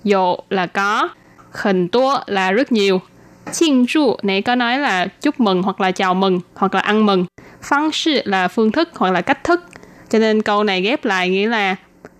[0.05, 1.09] Dụ là có.
[1.53, 3.01] Hình tố là rất nhiều.
[3.53, 7.27] 庆祝này có nói là chúc mừng hoặc là chào mừng hoặc là ăn mừng.
[7.63, 9.61] Phương sự là phương thức hoặc là cách thức.
[10.11, 11.77] Cho nên câu này ghép lại nghĩa là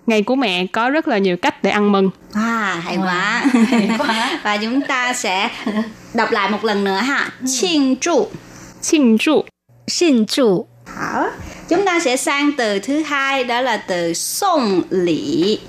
[0.07, 2.09] ngày của mẹ có rất là nhiều cách để ăn mừng.
[2.33, 3.43] À, hay quá.
[3.67, 4.39] Hay quá.
[4.43, 5.49] Và chúng ta sẽ
[6.13, 8.29] đọc lại một lần nữa ha.庆祝.
[8.81, 9.45] 庆祝.
[9.87, 10.67] 庆祝.
[10.85, 11.29] Hảo.
[11.69, 15.59] Chúng ta sẽ sang từ thứ hai đó là từ song lỷ.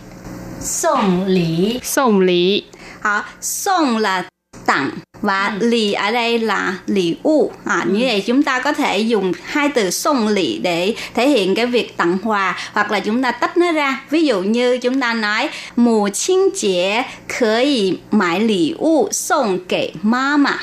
[0.60, 1.80] Song lỷ.
[1.82, 2.62] Song lỷ.
[3.00, 3.22] Hảo.
[3.40, 4.24] Song là
[4.70, 4.90] tặng
[5.22, 9.32] và lì ở đây là lì u à, như vậy chúng ta có thể dùng
[9.44, 13.30] hai từ song lì để thể hiện cái việc tặng quà hoặc là chúng ta
[13.30, 20.60] tách nó ra ví dụ như chúng ta nói mù chính chế có thể 买礼物送给妈妈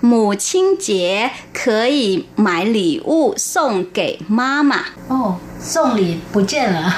[0.00, 4.84] 母亲节可以买礼物送给妈妈。
[5.08, 6.94] Ồ,送礼不见了。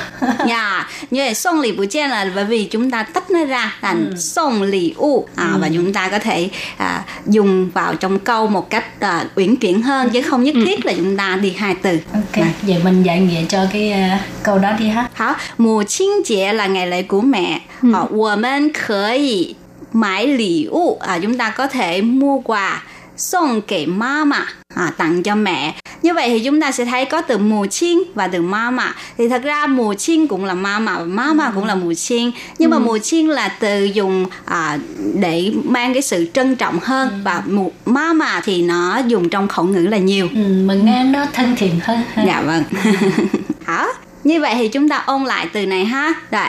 [0.46, 5.28] Dạ, như vậy送lì bù chen là bởi vì chúng ta tách nó ra thành送lì u
[5.36, 9.56] à, và chúng ta có thể à, dùng vào trong câu một cách à, uyển
[9.56, 11.98] chuyển hơn chứ không nhất thiết là chúng ta đi hai từ.
[12.12, 15.08] Ok, vậy mình dạy nghĩa cho cái ờ, câu đó đi ha.
[15.14, 17.60] 好，母亲节 là ngày lễ của mẹ.
[17.92, 19.56] Họ, 我们可以
[19.92, 22.82] 买礼物 à, chúng ta có thể mua quà
[23.20, 25.74] 送给妈妈 à, tặng cho mẹ.
[26.02, 28.94] Như vậy thì chúng ta sẽ thấy có từ mù chiên và từ mama.
[29.18, 32.30] Thì thật ra mù chiên cũng là mama và mama cũng là mù chiên.
[32.58, 34.78] Nhưng mà mù chiên là từ dùng à,
[35.14, 39.64] để mang cái sự trân trọng hơn và mù mama thì nó dùng trong khẩu
[39.64, 40.28] ngữ là nhiều.
[40.34, 42.24] Ừ, mình nghe nó thân thiện hơn ha.
[42.26, 42.64] Dạ vâng.
[43.64, 43.86] Hả?
[44.24, 46.14] Như vậy thì chúng ta ôn lại từ này ha.
[46.30, 46.48] Rồi.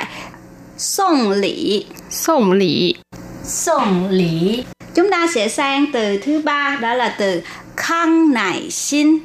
[0.77, 1.85] Song lỷ.
[2.09, 2.97] 送礼
[3.44, 4.64] 送 lý.
[4.94, 7.42] Chúng ta sẽ sang từ thứ ba đó là từ
[7.76, 9.18] khang nải xin.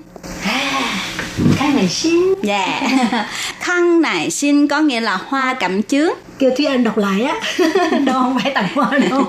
[1.59, 2.33] Cái này xin.
[2.43, 2.81] Dạ.
[3.59, 6.09] khang nải xin có nghĩa là hoa cẩm chướng.
[6.39, 7.33] Kêu Thúy Anh đọc lại á.
[8.05, 9.23] đâu không phải tặng hoa đâu.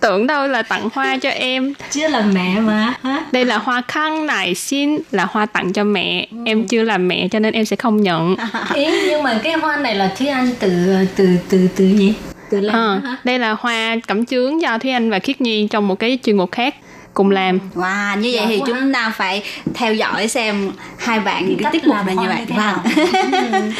[0.00, 2.94] tưởng đâu là tặng hoa cho em Chứ là mẹ mà.
[3.02, 3.24] Ha?
[3.32, 7.28] đây là hoa khăn nải xin là hoa tặng cho mẹ em chưa làm mẹ
[7.30, 8.36] cho nên em sẽ không nhận
[8.74, 10.68] Ý, nhưng mà cái hoa này là Thúy Anh từ
[11.16, 12.14] từ từ từ gì?
[12.50, 15.88] từ lan ờ, đây là hoa cẩm chướng do thúy anh và khiết nhi trong
[15.88, 16.74] một cái chuyên mục khác
[17.14, 17.34] cùng ừ.
[17.34, 17.58] làm.
[17.74, 18.66] Wow như vậy Giỏi thì quá.
[18.66, 19.42] chúng ta phải
[19.74, 22.46] theo dõi xem hai bạn những cái tiết mục là như vậy.
[22.56, 23.72] vâng.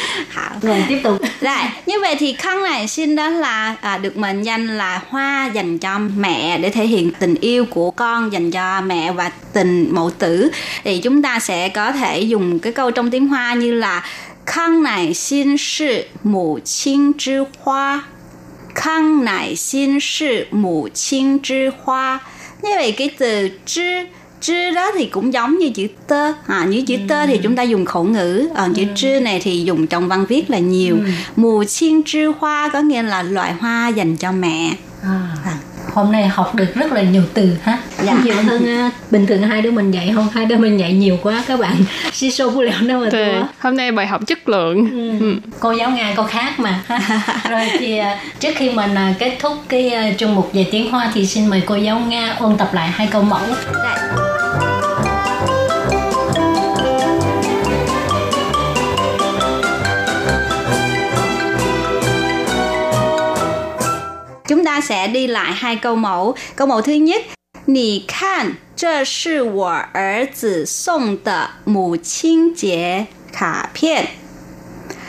[0.61, 1.17] Rồi tiếp tục.
[1.41, 5.49] Rồi như vậy thì khăn này xin đó là à, được mệnh danh là hoa
[5.53, 9.87] dành cho mẹ để thể hiện tình yêu của con dành cho mẹ và tình
[9.91, 10.49] mẫu tử.
[10.83, 14.03] Thì chúng ta sẽ có thể dùng cái câu trong tiếng hoa như là
[14.45, 18.01] khăn này xin sự mù chinh chư hoa.
[18.75, 22.19] Khăn nải xin sự mù chinh 之花.
[22.61, 24.05] Như vậy cái từ chứ
[24.41, 27.39] chứ đó thì cũng giống như chữ tơ à, như chữ tơ thì ừ.
[27.43, 28.49] chúng ta dùng khẩu ngữ.
[28.55, 28.91] Còn à, chữ ừ.
[28.95, 30.95] chư này thì dùng trong văn viết là nhiều.
[30.95, 31.11] Ừ.
[31.35, 34.75] Mù mùa chiên chư hoa có nghĩa là loại hoa dành cho mẹ.
[35.03, 35.35] À.
[35.45, 35.57] à
[35.93, 38.13] hôm nay học được rất là nhiều từ ha Dạ.
[38.23, 41.17] nhiều hơn à, bình thường hai đứa mình dạy không hai đứa mình dạy nhiều
[41.23, 41.75] quá các bạn
[42.13, 45.35] si sô bu lẹo đâu mà thua hôm nay bài học chất lượng Ừ.
[45.59, 46.79] cô giáo nga cô khác mà
[47.49, 51.11] rồi thì à, trước khi mình à, kết thúc cái chương mục về tiếng hoa
[51.13, 53.41] thì xin mời cô giáo nga ôn tập lại hai câu mẫu
[53.73, 54.40] Đây.
[64.50, 66.34] Chúng ta sẽ đi lại hai câu mẫu.
[66.56, 67.22] Câu mẫu thứ nhất,
[67.66, 74.06] 你看，这是我儿子送的母亲节卡片。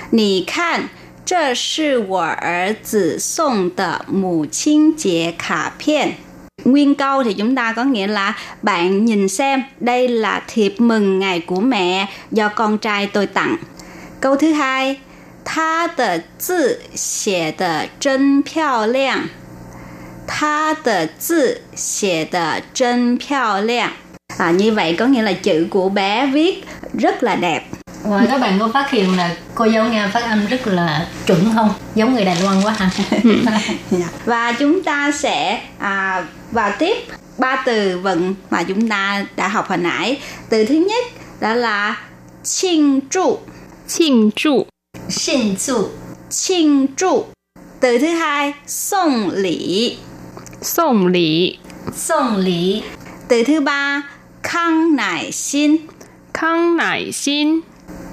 [0.09, 0.89] 你看，
[1.25, 6.15] 这是我儿子送的母亲节卡片。
[6.63, 11.39] Nguyên câu thì chúng ta có nghĩa là bạn nhìn xem, đây là thiệp mừng ngày
[11.39, 13.57] của mẹ do con trai tôi tặng.
[14.21, 14.99] Câu thứ hai,
[15.43, 19.29] 他的字写得真漂亮。
[20.27, 23.91] 他的字写得真漂亮。
[24.37, 27.63] À, như vậy có nghĩa là chữ của bé viết rất là đẹp.
[28.03, 31.51] và các bạn có phát hiện là cô giáo nga phát âm rất là chuẩn
[31.55, 32.89] không giống người đài loan quá ha
[34.25, 36.97] Và chúng ta sẽ à, vào tiếp
[37.37, 40.21] ba từ vựng mà chúng ta đã học hồi nãy.
[40.49, 41.05] Từ thứ nhất
[41.39, 41.95] đó là
[42.47, 43.41] 庆祝
[45.11, 45.89] 庆祝
[46.29, 47.25] xin chu 庆祝
[47.79, 49.97] Từ thứ hai 送礼
[50.61, 51.59] 送礼
[51.95, 52.83] 送礼
[53.27, 54.01] Từ thứ ba
[54.43, 55.77] khăn nải xin
[56.33, 57.61] 康乃馨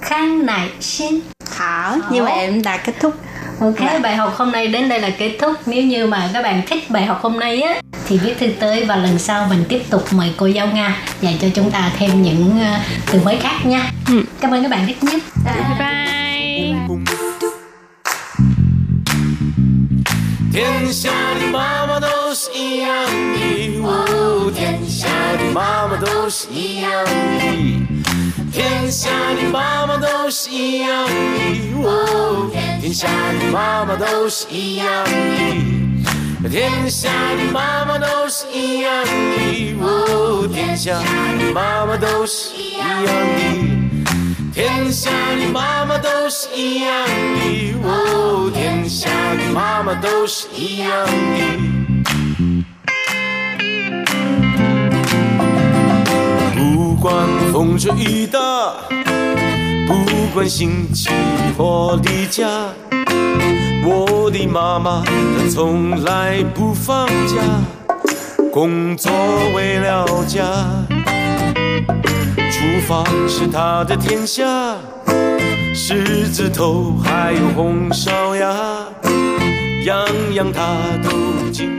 [0.00, 1.20] khang nại xin
[1.56, 3.14] Hảo, như vậy chúng ta kết thúc
[3.60, 5.52] Ok, bài học hôm nay đến đây là kết thúc.
[5.66, 7.74] Nếu như mà các bạn thích bài học hôm nay á,
[8.06, 11.38] thì viết thư tới và lần sau mình tiếp tục mời cô giáo Nga dạy
[11.40, 12.78] cho chúng ta thêm những ờ,
[13.12, 13.90] từ mới khác nha.
[14.08, 14.22] Ừ.
[14.40, 15.18] Cảm ơn các bạn rất nhiều.
[15.44, 16.07] bye bye
[20.51, 27.11] 天下的妈妈都是一样的，哦，天下的妈妈都是一样的，
[28.51, 31.11] 天下的妈妈都是一样的，
[31.83, 34.87] 哦，天下的妈妈都是一样
[36.41, 43.78] 的，天下的妈妈都是一样的，哦，天下的妈妈都是一样的。
[44.59, 51.41] 天下的妈妈都是一样的，哦，天下的妈妈都是一样的。
[56.57, 58.39] 不管风吹雨打，
[59.87, 61.09] 不管星期
[61.57, 62.45] 或离家，
[63.85, 67.37] 我的妈妈她从来不放假，
[68.51, 69.09] 工作
[69.55, 70.43] 为了家。
[72.51, 74.43] 厨房是他的天下，
[75.73, 78.47] 狮子头还有红烧鸭，
[79.85, 81.78] 样样他都精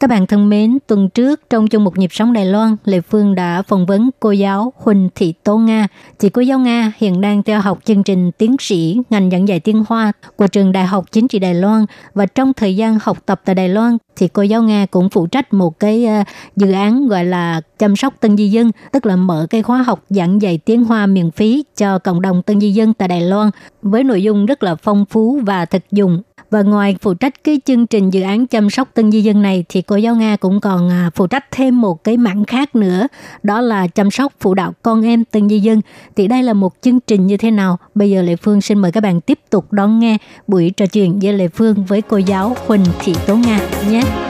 [0.00, 3.34] Các bạn thân mến, tuần trước trong chung một nhịp sống Đài Loan, Lê Phương
[3.34, 5.88] đã phỏng vấn cô giáo Huỳnh Thị tô Nga.
[6.18, 9.60] Chị cô giáo Nga hiện đang theo học chương trình tiến sĩ ngành giảng dạy
[9.60, 13.18] tiếng Hoa của trường Đại học Chính trị Đài Loan và trong thời gian học
[13.26, 16.24] tập tại Đài Loan thì cô giáo Nga cũng phụ trách một cái ờ,
[16.56, 20.04] dự án gọi là chăm sóc tân di dân, tức là mở cái khóa học
[20.08, 23.50] giảng dạy tiếng Hoa miễn phí cho cộng đồng tân di dân tại Đài Loan
[23.82, 27.60] với nội dung rất là phong phú và thực dụng và ngoài phụ trách cái
[27.64, 30.60] chương trình dự án chăm sóc tân di dân này thì cô giáo Nga cũng
[30.60, 33.06] còn à, phụ trách thêm một cái mảng khác nữa,
[33.42, 35.80] đó là chăm sóc phụ đạo con em tân di dân.
[36.16, 37.78] Thì đây là một chương trình như thế nào?
[37.94, 41.18] Bây giờ Lệ Phương xin mời các bạn tiếp tục đón nghe buổi trò chuyện
[41.22, 43.60] với Lệ Phương với cô giáo Huỳnh Thị Tố Nga
[43.90, 44.29] nhé.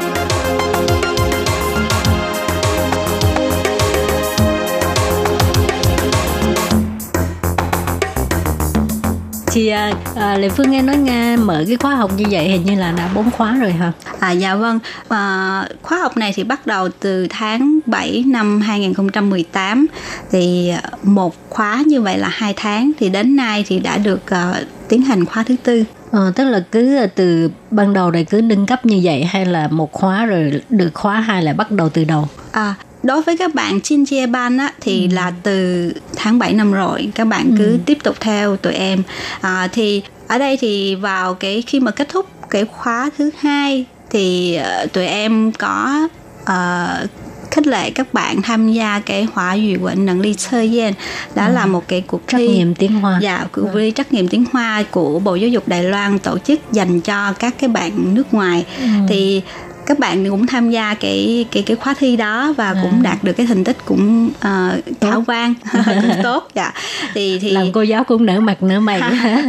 [9.52, 12.64] Thì à, à, Lệ Phương nghe nói Nga mở cái khóa học như vậy hình
[12.64, 13.92] như là đã bốn khóa rồi hả?
[14.18, 19.86] À dạ vâng, à, khóa học này thì bắt đầu từ tháng 7 năm 2018
[20.30, 24.56] thì một khóa như vậy là hai tháng thì đến nay thì đã được uh,
[24.88, 25.84] tiến hành khóa thứ tư.
[26.10, 29.46] Ờ, tức là cứ ờ, từ ban đầu này cứ nâng cấp như vậy hay
[29.46, 32.28] là một khóa rồi được khóa hai là bắt đầu từ đầu?
[32.52, 35.14] À, đối với các bạn Chin Chia Ban á, thì ừ.
[35.14, 37.78] là từ tháng 7 năm rồi các bạn cứ Ừ.
[37.86, 39.02] tiếp tục theo tụi em
[39.40, 43.84] à, thì ở đây thì vào cái khi mà kết thúc cái khóa thứ hai
[44.10, 46.08] thì ờ, tụi em có
[46.44, 47.06] ờ,
[47.50, 50.92] khích lệ các bạn tham gia cái hóa dụ quận năng ly chơi yên
[51.34, 51.52] đó Ừ.
[51.52, 53.18] là một cái cuộc Trắc thi nghiệm tiếng Hoa.
[53.22, 56.72] Dạ, cuộc thi trắc nghiệm tiếng Hoa của Bộ Giáo dục Đài Loan tổ chức
[56.72, 58.64] dành cho các cái bạn nước ngoài.
[58.80, 58.86] Ừ.
[59.08, 59.42] Thì
[59.90, 63.02] các bạn cũng tham gia cái cái cái khóa thi đó và cũng À.
[63.02, 65.54] đạt được cái thành tích cũng uh, khả quan
[65.86, 66.72] cũng tốt dạ.
[67.14, 69.00] Thì thì Làm cô giáo cũng nở mặt nở mày.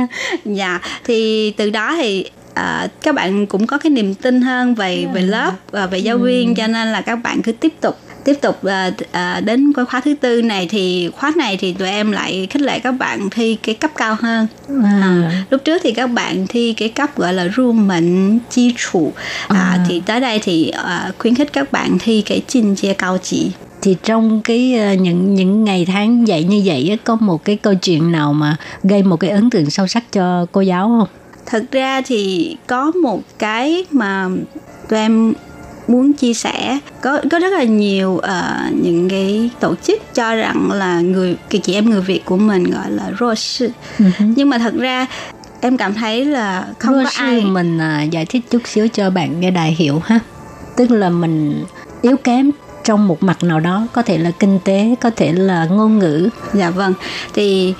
[0.45, 0.79] dạ.
[1.03, 5.21] Thì từ đó thì à, các bạn cũng có cái niềm tin hơn về về
[5.21, 8.63] lớp và về giáo viên cho nên là các bạn cứ tiếp tục tiếp tục
[8.63, 12.47] à, à, đến cái khóa thứ tư này thì khóa này thì tụi em lại
[12.49, 14.47] khích lệ các bạn thi cái cấp cao hơn
[14.83, 19.13] à, lúc trước thì các bạn thi cái cấp gọi là ru mệnh chi chủ
[19.47, 19.85] à, À.
[19.89, 23.51] thì tới đây thì à, khuyến khích các bạn thi cái trình chia cao chỉ
[23.81, 27.73] thì trong cái ờ, những những ngày tháng dạy như vậy có một cái câu
[27.75, 31.07] chuyện nào mà gây một cái ấn tượng sâu sắc cho cô giáo không?
[31.45, 34.29] thật ra thì có một cái mà
[34.89, 35.33] tụi em
[35.91, 40.71] muốn chia sẻ có có rất là nhiều ờ, những cái tổ chức cho rằng
[40.71, 43.69] là người cái chị em người Việt của mình gọi là rô sư
[44.19, 45.07] nhưng mà thật ra
[45.61, 49.09] em cảm thấy là không Rô có ai mình à, giải thích chút xíu cho
[49.09, 50.19] bạn nghe đài hiểu ha.
[50.75, 51.65] Tức là mình
[52.01, 52.51] yếu kém
[52.83, 56.29] trong một mặt nào đó, có thể là kinh tế, có thể là ngôn ngữ.
[56.53, 56.93] Dạ vâng.
[57.33, 57.73] Thì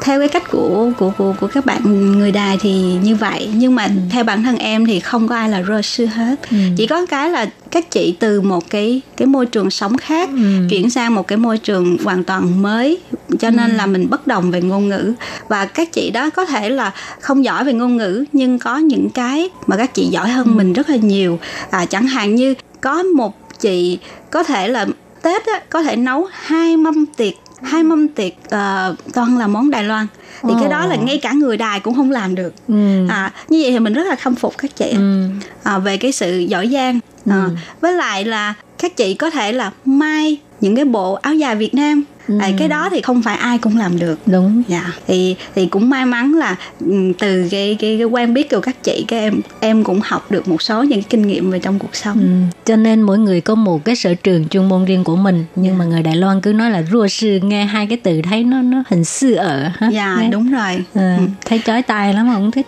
[0.00, 3.50] theo cái cách của của của của các bạn người đài thì như vậy.
[3.54, 6.34] Nhưng mà theo bản thân em thì không có ai là rơ sư hết.
[6.50, 6.56] Ừ.
[6.76, 10.66] chỉ có cái là các chị từ một cái cái môi trường sống khác Ừ.
[10.70, 12.98] chuyển sang một cái môi trường hoàn toàn mới.
[13.38, 15.12] Cho nên là mình bất đồng về ngôn ngữ.
[15.48, 19.10] Và các chị đó có thể là không giỏi về ngôn ngữ nhưng có những
[19.10, 21.38] cái mà các chị giỏi hơn mình rất là nhiều.
[21.70, 23.98] À, chẳng hạn như có một chị
[24.30, 24.86] có thể là
[25.22, 29.70] tết á, có thể nấu hai mâm tiệc hai mâm tiệc ờ, toàn là món
[29.70, 30.06] Đài Loan.
[30.42, 32.54] Thì cái đó là ngay cả người Đài cũng không làm được.
[32.68, 33.06] Ừ.
[33.08, 35.26] à, như vậy thì mình rất là khâm phục các chị Ừ.
[35.62, 37.00] à, về cái sự giỏi giang.
[37.30, 37.50] Ờ,
[37.80, 41.74] với lại là các chị có thể là may những cái bộ áo dài Việt
[41.74, 42.34] Nam Ừ.
[42.40, 45.90] Tại cái đó thì không phải ai cũng làm được đúng dạ thì thì cũng
[45.90, 49.40] may mắn là ừ, từ cái cái, cái quen biết của các chị các em
[49.60, 52.26] em cũng học được một số những cái kinh nghiệm về trong cuộc sống Ừ.
[52.64, 55.78] Cho nên mỗi người có một cái sở trường chuyên môn riêng của mình nhưng
[55.78, 58.62] mà người Đài Loan cứ nói là rùa sư nghe hai cái từ thấy nó
[58.62, 59.88] nó hình sư ở ha.
[59.92, 61.22] dạ Nghe- đúng rồi Ờ, Ừ.
[61.44, 62.66] thấy chói tai lắm không thích.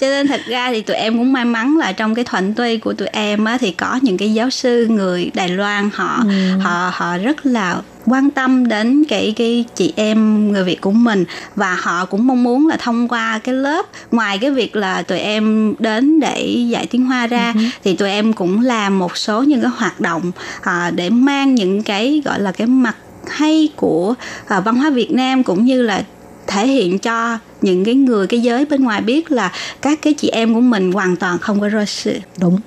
[0.00, 2.78] cho nên thật ra thì tụi em cũng may mắn là trong cái thuận tuy
[2.78, 6.58] của tụi em á, thì có những cái giáo sư người Đài Loan họ Ừ.
[6.60, 11.24] họ họ rất là quan tâm đến cái cái chị em người Việt của mình
[11.56, 15.18] và họ cũng mong muốn là thông qua cái lớp ngoài cái việc là tụi
[15.18, 17.54] em đến để dạy tiếng Hoa ra
[17.84, 21.82] thì tụi em cũng làm một số những cái hoạt động à, để mang những
[21.82, 24.14] cái gọi là cái mặt hay của
[24.46, 26.02] à, văn hóa Việt Nam cũng như là
[26.46, 29.52] thể hiện cho những cái người cái giới bên ngoài biết là
[29.82, 32.60] các cái chị em của mình hoàn toàn không có rơi sự Đúng.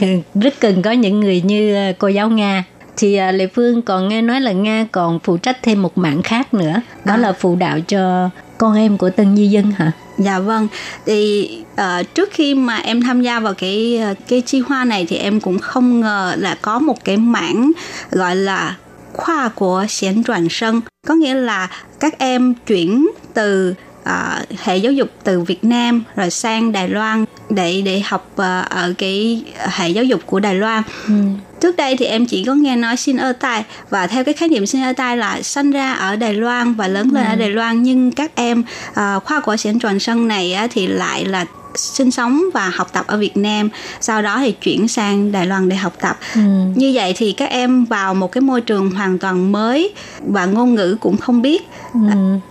[0.34, 2.64] Rất cần có những người như cô giáo Nga.
[2.96, 6.22] Thì à, Lệ Phương còn nghe nói là Nga còn phụ trách thêm một mảng
[6.22, 6.74] khác nữa.
[7.04, 7.16] Đó À.
[7.16, 9.92] là phụ đạo cho con em của tân di dân hả?
[10.18, 10.68] Dạ vâng.
[11.06, 15.06] Thì ờ, trước khi mà em tham gia vào cái ờ, cái chi hoa này
[15.08, 17.72] thì em cũng không ngờ là có một cái mảng
[18.10, 18.76] gọi là
[19.12, 21.68] khoa của xiển chuyển sân, có nghĩa là
[22.00, 23.74] các em chuyển từ
[24.06, 28.62] ờ, hệ giáo dục từ Việt Nam rồi sang Đài Loan để để học ờ,
[28.70, 30.82] ở cái hệ giáo dục của Đài Loan.
[31.08, 31.14] Ừ.
[31.60, 34.48] Trước đây thì em chỉ có nghe nói sinh ơ tai và theo cái khái
[34.48, 37.50] niệm sinh ơ tai là sinh ra ở Đài Loan và lớn lên ở Đài
[37.50, 38.62] Loan nhưng các em
[38.94, 41.44] à, khoa của xiển tròn sân này á, thì lại là
[41.74, 43.68] sinh sống và học tập ở Việt Nam
[44.00, 46.40] sau đó thì chuyển sang Đài Loan để học tập Ừ.
[46.74, 49.92] như vậy thì các em vào một cái môi trường hoàn toàn mới
[50.26, 51.62] và ngôn ngữ cũng không biết
[51.94, 52.00] Ừ.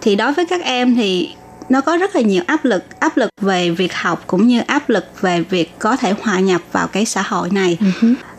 [0.02, 1.30] thì đối với các em thì
[1.70, 4.90] nó có rất là nhiều áp lực áp lực về việc học cũng như áp
[4.90, 7.78] lực về việc có thể hòa nhập vào cái xã hội này.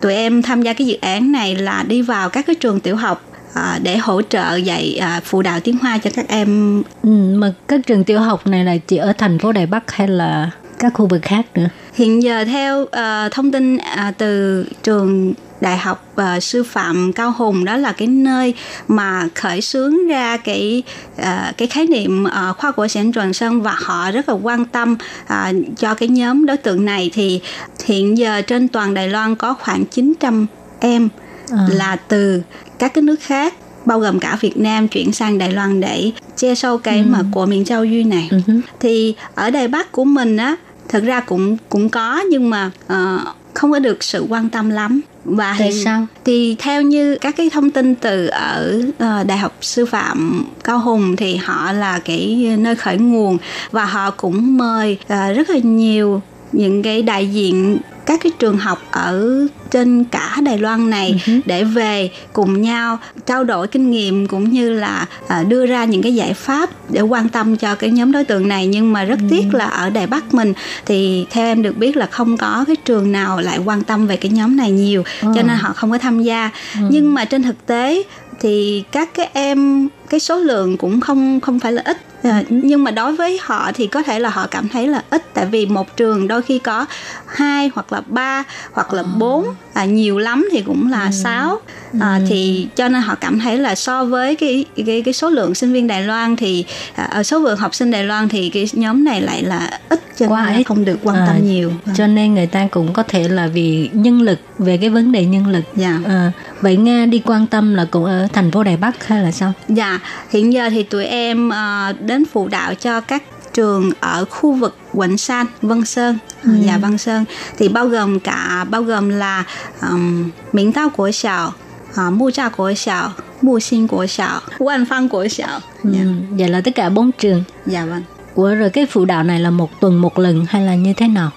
[0.01, 2.97] Tụi em tham gia cái dự án này là đi vào các cái trường tiểu
[2.97, 3.25] học
[3.55, 6.83] à, để hỗ trợ dạy à, phụ đạo tiếng hoa cho các em.
[7.03, 10.09] Ừ, mà các trường tiểu học này là chỉ ở thành phố Đài Bắc hay
[10.09, 11.69] là các khu vực khác nữa?
[11.95, 17.35] hiện giờ theo à, thông tin à, từ trường đại học à, sư phạm cao
[17.37, 18.55] hùng đó là cái nơi
[18.89, 20.83] mà khởi xướng ra cái
[21.17, 24.65] à, cái khái niệm à, khoa của sản tròn sân và họ rất là quan
[24.65, 24.97] tâm
[25.27, 27.41] à, cho cái nhóm đối tượng này thì
[27.85, 30.47] hiện giờ trên toàn Đài Loan có khoảng 900
[30.81, 31.09] em
[31.51, 31.67] À.
[31.69, 32.43] là từ
[32.79, 33.55] các cái nước khác
[33.85, 37.47] bao gồm cả Việt Nam chuyển sang Đài Loan để che sâu cái mà của
[37.47, 38.61] miền Châu Duy này Ừ hứ.
[38.81, 40.57] thì ở Đài Bắc của mình á
[40.89, 43.19] thật ra cũng cũng có nhưng mà ờ,
[43.57, 46.07] không có được sự quan tâm lắm và Tại hiện- sao?
[46.25, 50.79] thì theo như các cái thông tin từ ở ờ, đại học sư phạm cao
[50.79, 53.39] hùng thì họ là cái nơi khởi nguồn
[53.71, 58.59] và họ cũng mời ờ, rất là nhiều những cái đại diện các cái trường
[58.59, 64.27] học ở trên cả Đài Loan này để về cùng nhau trao đổi kinh nghiệm
[64.27, 67.91] cũng như là à, đưa ra những cái giải pháp để quan tâm cho cái
[67.91, 68.67] nhóm đối tượng này.
[68.67, 70.53] Nhưng mà rất tiếc là ở Đài Bắc mình
[70.87, 74.17] thì theo em được biết là không có cái trường nào lại quan tâm về
[74.17, 76.51] cái nhóm này nhiều cho nên họ không có tham gia.
[76.91, 78.03] Nhưng mà trên thực tế
[78.41, 82.85] thì các cái em cái số lượng cũng không không phải là ít À, nhưng
[82.85, 85.67] mà đối với họ thì có thể là họ cảm thấy là ít tại vì
[85.67, 86.87] một trường đôi khi có
[87.27, 89.47] hai hoặc là ba hoặc là bốn
[89.77, 91.61] à, nhiều lắm thì cũng là sáu
[92.01, 95.55] à, thì cho nên họ cảm thấy là so với cái cái cái số lượng
[95.55, 96.65] sinh viên Đài Loan thì
[96.95, 100.01] à, ở số lượng học sinh Đài Loan thì cái nhóm này lại là ít
[100.17, 103.03] cho Quá nên không được quan tâm À, nhiều Cho nên người ta cũng có
[103.03, 105.65] thể là vì nhân lực về cái vấn đề nhân lực.
[105.77, 106.01] Dạ.
[106.07, 109.31] À, vậy Nga đi quan tâm là cũng ở thành phố Đài Bắc hay là
[109.31, 109.53] sao?
[109.69, 110.01] Dạ,
[110.31, 113.23] hiện giờ thì tụi em ờ, đến phụ đạo cho các
[113.57, 116.51] trường ở khu vực Quỳnh San, Vân Sơn, ừ.
[116.67, 117.25] dạ Vân Sơn
[117.59, 119.45] thì bao gồm cả bao gồm là
[119.91, 121.53] um, Miễn Tao của Sào,
[121.91, 125.61] uh, Mu Cha của Sào, Mu Xin của Sào, Quan của Sào.
[125.85, 126.01] Dạ.
[126.01, 127.45] Ừ, vậy là tất cả bốn trường.
[127.67, 128.03] dạ vâng.
[128.35, 131.09] Ủa rồi cái phụ đạo này là một tuần một lần hay là như thế
[131.09, 131.31] nào?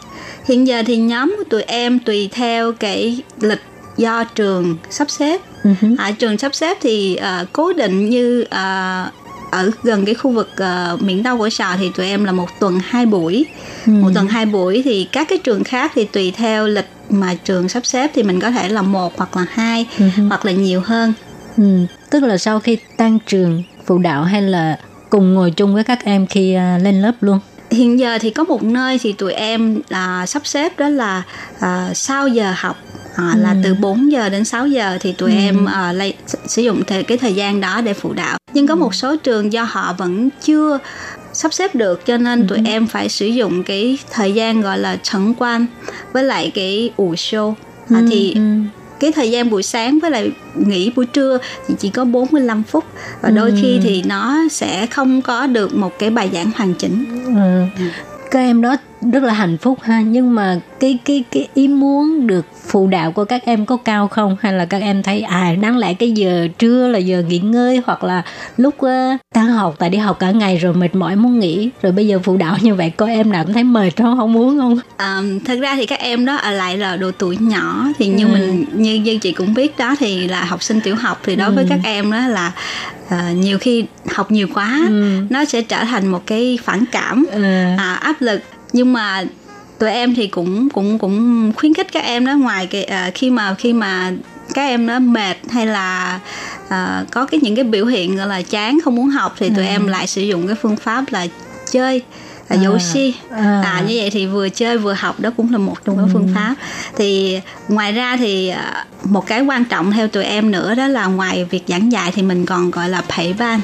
[0.46, 3.62] Hiện giờ thì nhóm của tụi em tùy theo cái lịch
[3.98, 5.42] do trường sắp xếp.
[5.64, 5.88] Ừ hứ.
[5.98, 9.06] À, trường sắp xếp thì ờ, cố định như ờ,
[9.52, 10.50] ở gần cái khu vực
[10.94, 13.46] uh, miền đông của Sào thì tụi em là một tuần hai buổi.
[13.86, 13.92] Ừ.
[13.92, 17.70] Một tuần hai buổi thì các cái trường khác thì tùy theo lịch mà trường
[17.70, 20.82] sắp xếp thì mình có thể là một hoặc là hai Ừ hoặc là nhiều
[20.86, 21.14] hơn.
[21.58, 21.64] Ừ,
[22.10, 24.78] tức là sau khi tan trường phụ đạo hay là
[25.10, 27.40] cùng ngồi chung với các em khi à, lên lớp luôn?
[27.72, 31.24] Hiện giờ thì có một nơi thì tụi em là sắp xếp đó là
[31.60, 32.78] à, sau giờ học
[33.20, 36.14] à, là từ 4 giờ đến 6 giờ thì tụi em à, lấy,
[36.48, 38.38] sử dụng thời, cái thời gian đó để phụ đạo.
[38.54, 40.80] Nhưng có một số trường do họ vẫn chưa
[41.34, 44.98] sắp xếp được cho nên tụi em phải sử dụng cái thời gian gọi là
[45.04, 45.66] trấn quan
[46.14, 47.54] với lại cái ủ show
[47.90, 48.42] à, thì Ừ.
[49.00, 52.84] cái thời gian buổi sáng với lại nghỉ buổi trưa thì chỉ có 45 phút.
[53.22, 57.06] Và đôi khi thì nó sẽ không có được một cái bài giảng hoàn chỉnh.
[57.36, 57.82] Ừ.
[58.32, 62.28] các em đó rất là hạnh phúc ha nhưng mà cái cái cái ý muốn
[62.28, 65.56] được phụ đạo của các em có cao không hay là các em thấy à
[65.62, 68.22] đáng lẽ cái giờ trưa là giờ nghỉ ngơi hoặc là
[68.58, 71.92] lúc uh, tan học tại đi học cả ngày rồi mệt mỏi muốn nghỉ rồi
[71.92, 74.58] bây giờ phụ đạo như vậy có em nào cũng thấy mệt không không muốn
[74.60, 78.08] không À, thật ra thì các em đó ở lại là độ tuổi nhỏ thì
[78.08, 78.32] như Ừ.
[78.34, 81.52] mình như như chị cũng biết đó thì là học sinh tiểu học thì đối
[81.52, 82.52] với các em đó là
[83.10, 83.86] à, nhiều khi
[84.16, 85.20] học nhiều quá Ừ.
[85.30, 87.42] nó sẽ trở thành một cái phản cảm Ừ.
[87.78, 88.42] à, áp lực
[88.74, 89.24] nhưng mà
[89.80, 93.30] tụi em thì cũng cũng cũng khuyến khích các em đó ngoài cái à, khi
[93.30, 94.12] mà khi mà
[94.54, 96.20] các em nó mệt hay là
[96.70, 99.68] à, có cái những cái biểu hiện gọi là chán không muốn học thì tụi
[99.68, 101.28] em lại sử dụng cái phương pháp là
[101.72, 102.02] chơi
[102.50, 102.56] À.
[102.56, 103.62] dấu si À.
[103.66, 106.30] à như vậy thì vừa chơi vừa học đó cũng là một trong các phương
[106.36, 106.56] pháp.
[106.98, 111.06] Thì ngoài ra thì à, một cái quan trọng theo tụi em nữa đó là
[111.06, 113.62] ngoài việc giảng dạy thì mình còn gọi là phẩy ban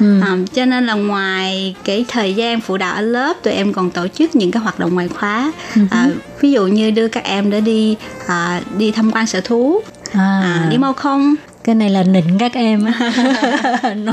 [0.00, 0.20] Ừ.
[0.20, 3.90] À, cho nên là ngoài cái thời gian phụ đạo ở lớp tụi em còn
[3.90, 5.52] tổ chức những cái hoạt động ngoài khóa.
[5.90, 6.06] À,
[6.40, 9.80] ví dụ như đưa các em để đi à, đi tham quan sở thú.
[10.12, 11.34] À, à, đi mau không
[11.66, 12.84] cái này là nịnh các em.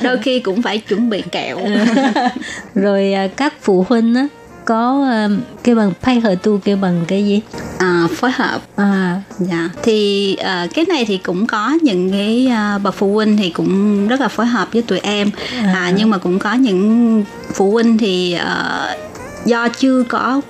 [0.00, 1.58] Đôi khi cũng phải chuẩn bị kẹo.
[2.74, 4.26] Rồi à, các phụ huynh á
[4.64, 5.28] có à,
[5.64, 7.40] kêu bằng pay hợp tu kêu bằng cái gì?
[7.78, 8.60] À, phối hợp.
[8.76, 9.22] À.
[9.38, 13.50] Dạ, thì ờ, cái này thì cũng có những cái ờ, bậc phụ huynh thì
[13.50, 15.30] cũng rất là phối hợp với tụi em,
[15.64, 17.24] à, nhưng mà cũng có những
[17.54, 18.88] phụ huynh thì ờ,
[19.44, 20.40] do chưa có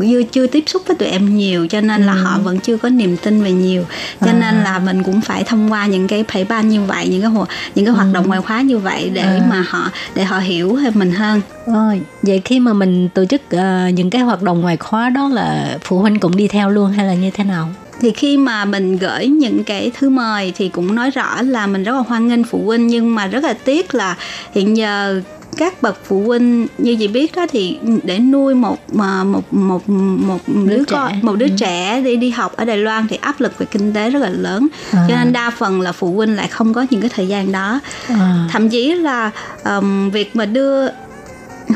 [0.00, 2.88] chưa chưa tiếp xúc với tụi em nhiều cho nên là họ vẫn chưa có
[2.88, 3.84] niềm tin về nhiều.
[4.20, 7.22] Cho nên là mình cũng phải thông qua những cái phải ban như vậy những
[7.22, 7.30] cái
[7.74, 9.40] những cái hoạt động ngoại khóa như vậy để À.
[9.50, 11.40] mà họ để họ hiểu thêm mình hơn.
[11.66, 15.28] Ôi, vậy khi mà mình tổ chức ờ, những cái hoạt động ngoài khóa đó
[15.28, 17.68] là phụ huynh cũng đi theo luôn hay là như thế nào?
[18.00, 21.82] thì khi mà mình gửi những cái thư mời thì cũng nói rõ là mình
[21.84, 24.16] rất là hoan nghênh phụ huynh nhưng mà rất là tiếc là
[24.54, 25.20] hiện giờ
[25.56, 29.88] các bậc phụ huynh như chị biết đó thì để nuôi một mà một một
[29.88, 31.18] một đứa, Đứa con trẻ.
[31.22, 34.10] một đứa trẻ đi đi học ở Đài Loan thì áp lực về kinh tế
[34.10, 35.06] rất là lớn À.
[35.08, 37.80] cho nên đa phần là phụ huynh lại không có những cái thời gian đó
[38.08, 39.30] À, thậm chí là
[39.64, 40.86] um, việc mà đưa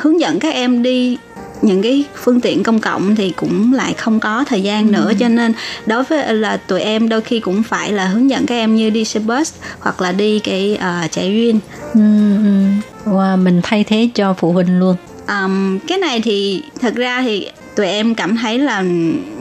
[0.00, 1.18] hướng dẫn các em đi
[1.62, 5.28] những cái phương tiện công cộng thì cũng lại không có thời gian nữa cho
[5.28, 5.52] nên
[5.86, 8.90] đối với là tụi em đôi khi cũng phải là hướng dẫn các em như
[8.90, 11.58] đi xe bus hoặc là đi cái uh, chạy duyên
[11.94, 12.00] ừ,
[12.36, 12.64] ừ.
[13.06, 14.96] Wow, mình thay thế cho phụ huynh luôn.
[15.28, 18.84] um, cái này thì thật ra thì tụi em cảm thấy là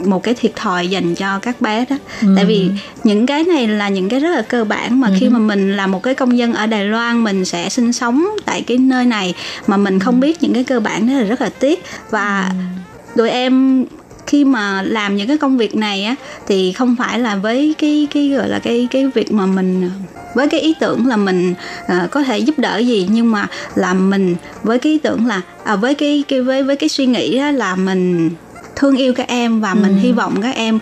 [0.06, 1.96] một cái thiệt thòi dành cho các bé đó.
[2.36, 2.70] Tại vì
[3.04, 5.88] những cái này là những cái rất là cơ bản mà khi mà mình là
[5.88, 9.34] một cái công dân ở Đài Loan mình sẽ sinh sống tại cái nơi này
[9.68, 11.84] mà mình không biết những cái cơ bản đó là rất là tiếc.
[12.10, 12.52] Và
[13.16, 13.86] tụi em
[14.32, 16.16] khi mà làm những cái công việc này á
[16.48, 19.92] thì không phải là với cái cái gọi là cái cái việc mà mình
[20.36, 21.54] với cái ý tưởng là mình
[21.88, 25.42] ờ, có thể giúp đỡ gì nhưng mà là mình với cái ý tưởng là
[25.64, 28.30] à, với cái cái với với cái suy nghĩ đó là mình
[28.76, 30.80] thương yêu các em và mình hy vọng các em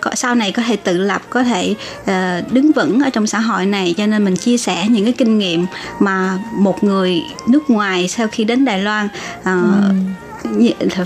[0.00, 1.74] có, sau này có thể tự lập có thể
[2.06, 3.94] ờ, đứng vững ở trong xã hội này.
[3.98, 5.66] Cho nên mình chia sẻ những cái kinh nghiệm
[6.00, 9.08] mà một người nước ngoài sau khi đến Đài Loan
[9.44, 9.52] ờ,
[9.92, 10.25] như-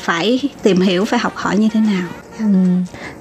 [0.01, 2.09] phải tìm hiểu phải học hỏi như thế nào
[2.41, 2.47] Ừ.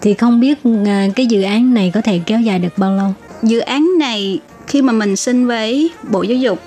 [0.02, 3.14] Thì không biết à, cái dự án này có thể kéo dài được bao lâu?
[3.44, 6.60] dự án này khi mà mình xin với bộ giáo dục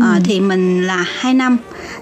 [0.00, 1.56] ờ, thì mình là 2 năm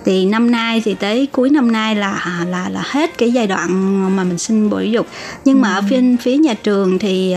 [0.04, 3.46] thì năm nay thì tới cuối năm nay là à, là là hết cái giai
[3.46, 5.06] đoạn mà mình xin bộ giáo dục
[5.44, 7.34] nhưng mà ở phía phía nhà trường thì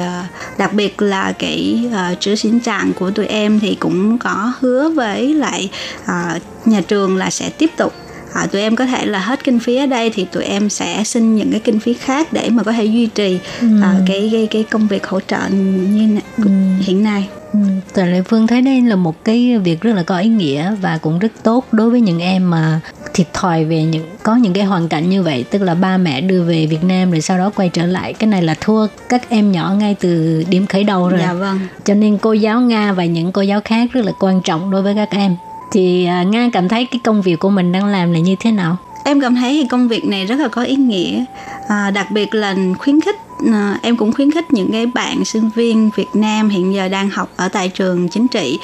[0.57, 4.89] đặc biệt là cái uh, chữ xin trạng của tụi em thì cũng có hứa
[4.89, 5.70] với lại
[6.05, 7.93] ờ, nhà trường là sẽ tiếp tục
[8.34, 11.03] À, tụi em có thể là hết kinh phí ở đây thì tụi em sẽ
[11.03, 13.39] xin những cái kinh phí khác để mà có thể duy trì
[13.81, 16.45] à, cái, cái cái công việc hỗ trợ như nè-
[16.79, 17.27] hiện nay.
[17.53, 17.59] Ừ.
[17.93, 20.97] Tại Lệ Phương thấy đây là một cái việc rất là có ý nghĩa và
[21.01, 22.79] cũng rất tốt đối với những em mà
[23.13, 26.21] thiệt thòi về những có những cái hoàn cảnh như vậy tức là ba mẹ
[26.21, 29.29] đưa về Việt Nam rồi sau đó quay trở lại cái này là thua các
[29.29, 31.59] em nhỏ ngay từ điểm khởi đầu rồi Dạ vâng.
[31.86, 34.81] cho nên cô giáo Nga và những cô giáo khác rất là quan trọng đối
[34.81, 35.36] với các em
[35.74, 38.51] thì à, Nga cảm thấy cái công việc của mình đang làm là như thế
[38.51, 41.26] nào Em cảm thấy thì công việc này rất là có ý nghĩa,
[41.67, 43.15] à, đặc biệt là khuyến khích
[43.53, 47.09] à, em cũng khuyến khích những cái bạn sinh viên Việt Nam hiện giờ đang
[47.09, 48.59] học ở tại trường chính trị.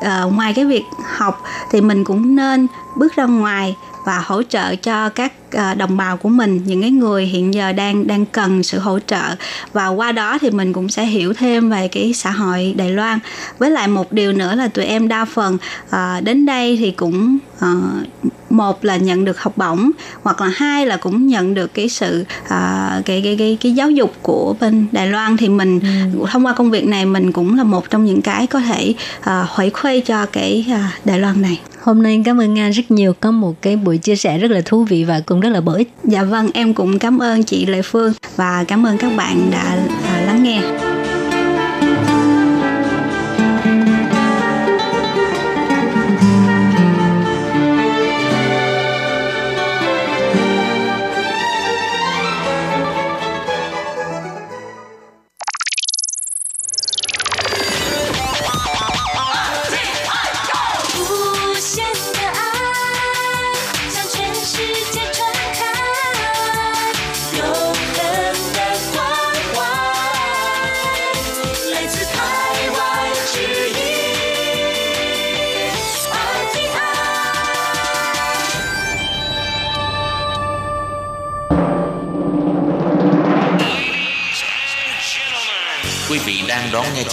[0.00, 0.84] À, ngoài cái việc
[1.16, 5.32] học thì mình cũng nên bước ra ngoài và hỗ trợ cho các
[5.76, 9.34] đồng bào của mình những cái người hiện giờ đang đang cần sự hỗ trợ
[9.72, 13.18] và qua đó thì mình cũng sẽ hiểu thêm về cái xã hội Đài Loan
[13.58, 15.58] với lại một điều nữa là tụi em đa phần
[15.90, 17.68] à, đến đây thì cũng à,
[18.50, 19.90] một là nhận được học bổng
[20.22, 23.90] hoặc là hai là cũng nhận được cái sự à, cái, cái cái cái giáo
[23.90, 26.26] dục của bên Đài Loan thì mình ừ.
[26.30, 29.46] thông qua công việc này mình cũng là một trong những cái có thể à,
[29.48, 31.60] huệ khuê cho cái à, Đài Loan này.
[31.82, 34.60] Hôm nay cảm ơn Nga rất nhiều có một cái buổi chia sẻ rất là
[34.64, 35.92] thú vị và cũng rất là bổ ích.
[36.04, 39.78] Dạ vâng, em cũng cảm ơn chị Lệ Phương và cảm ơn các bạn đã
[40.06, 40.60] à, lắng nghe.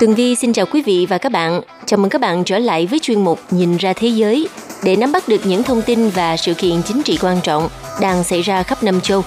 [0.00, 1.60] Tường Vi xin chào quý vị và các bạn.
[1.86, 4.48] Chào mừng các bạn trở lại với chuyên mục Nhìn ra thế giới
[4.82, 7.68] để nắm bắt được những thông tin và sự kiện chính trị quan trọng
[8.00, 9.22] đang xảy ra khắp năm châu.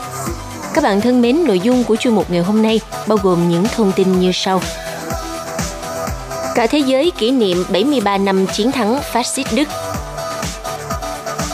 [0.73, 3.63] Các bạn thân mến, nội dung của chuyên mục ngày hôm nay bao gồm những
[3.75, 4.61] thông tin như sau.
[6.55, 9.67] Cả thế giới kỷ niệm 73 năm chiến thắng phát xít Đức.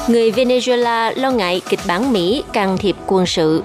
[0.07, 3.63] Người Venezuela lo ngại kịch bản Mỹ can thiệp quân sự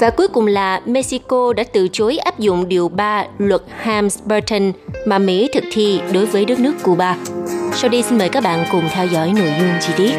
[0.00, 4.72] và cuối cùng là Mexico đã từ chối áp dụng điều 3 luật Helms-Burton
[5.06, 7.16] mà Mỹ thực thi đối với đất nước Cuba.
[7.74, 10.12] Sau đây xin mời các bạn cùng theo dõi nội dung chi tiết.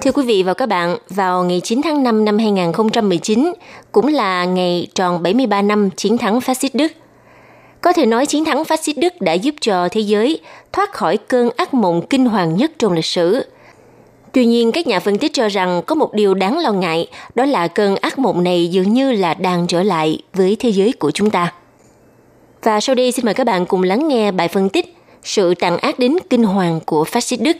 [0.00, 3.52] Thưa quý vị và các bạn, vào ngày 9 tháng 5 năm 2019,
[3.92, 6.92] cũng là ngày tròn 73 năm chiến thắng phát xít Đức–
[7.80, 10.40] có thể nói chiến thắng phát xít Đức đã giúp cho thế giới
[10.72, 13.42] thoát khỏi cơn ác mộng kinh hoàng nhất trong lịch sử.
[14.32, 17.44] Tuy nhiên, các nhà phân tích cho rằng có một điều đáng lo ngại, đó
[17.44, 21.10] là cơn ác mộng này dường như là đang trở lại với thế giới của
[21.10, 21.52] chúng ta.
[22.62, 25.78] Và sau đây xin mời các bạn cùng lắng nghe bài phân tích sự tàn
[25.78, 27.56] ác đến kinh hoàng của phát xít Đức.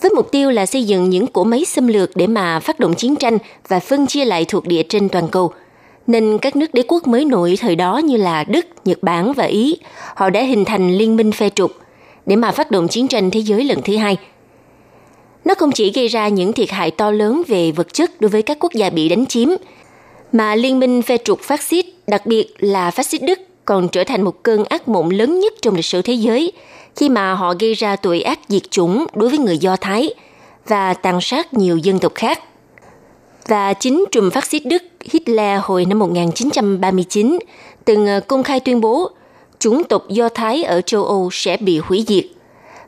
[0.00, 2.94] Với mục tiêu là xây dựng những cỗ máy xâm lược để mà phát động
[2.94, 3.38] chiến tranh
[3.68, 5.52] và phân chia lại thuộc địa trên toàn cầu–
[6.06, 9.44] nên các nước đế quốc mới nổi thời đó như là Đức, Nhật Bản và
[9.44, 9.78] Ý,
[10.14, 11.72] họ đã hình thành liên minh phe trục
[12.26, 14.16] để mà phát động chiến tranh thế giới lần thứ hai.
[15.44, 18.42] Nó không chỉ gây ra những thiệt hại to lớn về vật chất đối với
[18.42, 19.48] các quốc gia bị đánh chiếm,
[20.32, 24.04] mà liên minh phe trục phát xít, đặc biệt là phát xít Đức, còn trở
[24.04, 26.52] thành một cơn ác mộng lớn nhất trong lịch sử thế giới
[26.96, 30.14] khi mà họ gây ra tội ác diệt chủng đối với người Do Thái
[30.66, 32.40] và tàn sát nhiều dân tộc khác.
[33.46, 37.38] Và chính trùm phát xít Đức Hitler hồi năm 1939
[37.84, 39.10] từng ờ, công khai tuyên bố
[39.58, 42.24] chủng tộc Do Thái ở châu Âu sẽ bị hủy diệt.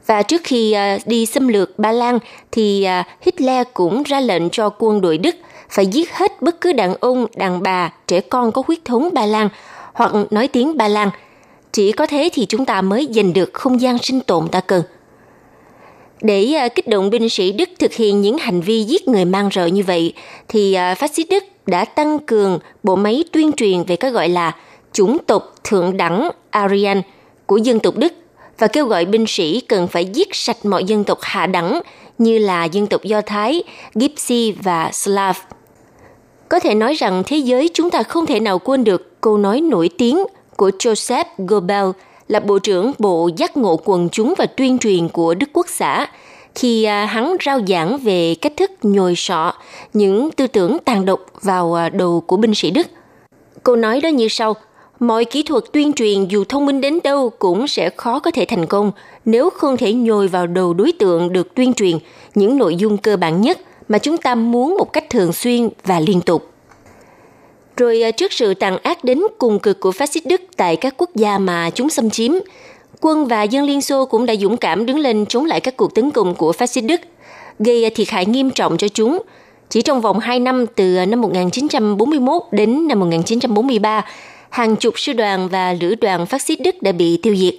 [0.07, 2.19] Và trước khi ờ, đi xâm lược Ba Lan
[2.53, 5.37] thì ờ, Hitler cũng ra lệnh cho quân đội Đức
[5.71, 9.27] phải giết hết bất cứ đàn ông, đàn bà, trẻ con có huyết thống Ba
[9.27, 9.49] Lan
[9.93, 11.11] hoặc nói tiếng Ba Lan.
[11.73, 14.83] Chỉ có thế thì chúng ta mới giành được không gian sinh tồn ta cần.
[16.23, 19.49] Để ờ, kích động binh sĩ Đức thực hiện những hành vi giết người mang
[19.55, 20.13] rợ như vậy,
[20.49, 24.29] thì ờ, phát xít Đức đã tăng cường bộ máy tuyên truyền về cái gọi
[24.29, 24.53] là
[24.93, 27.03] chủng tộc thượng đẳng Aryan
[27.47, 28.13] của dân tộc Đức
[28.59, 31.81] và kêu gọi binh sĩ cần phải giết sạch mọi dân tộc hạ đẳng
[32.19, 33.63] như là dân tộc Do Thái,
[33.95, 35.37] Gypsy và Slav.
[36.49, 39.61] Có thể nói rằng thế giới chúng ta không thể nào quên được câu nói
[39.61, 40.25] nổi tiếng
[40.57, 41.97] của Joseph Goebbels
[42.29, 46.07] là Bộ trưởng Bộ Giác ngộ quần chúng và tuyên truyền của Đức Quốc xã–
[46.55, 49.55] khi à, hắn rao giảng về cách thức nhồi sọ
[49.93, 52.87] những tư tưởng tàn độc vào à, đầu của binh sĩ Đức.
[53.63, 54.55] Câu nói đó như sau,
[55.01, 58.45] mọi kỹ thuật tuyên truyền dù thông minh đến đâu cũng sẽ khó có thể
[58.45, 58.93] thành công
[59.25, 61.99] nếu không thể nhồi vào đầu đối tượng được tuyên truyền
[62.35, 63.59] những nội dung cơ bản nhất
[63.89, 66.54] mà chúng ta muốn một cách thường xuyên và liên tục.
[67.77, 70.95] Rồi à, trước sự tàn ác đến cùng cực của phát xít Đức tại các
[70.97, 72.33] quốc gia mà chúng xâm chiếm,
[73.01, 75.95] quân và dân Liên Xô cũng đã dũng cảm đứng lên chống lại các cuộc
[75.95, 77.01] tấn công của phát xít Đức,
[77.59, 79.23] gây à, thiệt hại nghiêm trọng cho chúng.
[79.71, 84.05] Chỉ trong vòng 2 năm từ à, năm 1941 đến năm 1943,
[84.51, 87.55] hàng chục sư đoàn và lữ đoàn phát xít Đức đã bị tiêu diệt.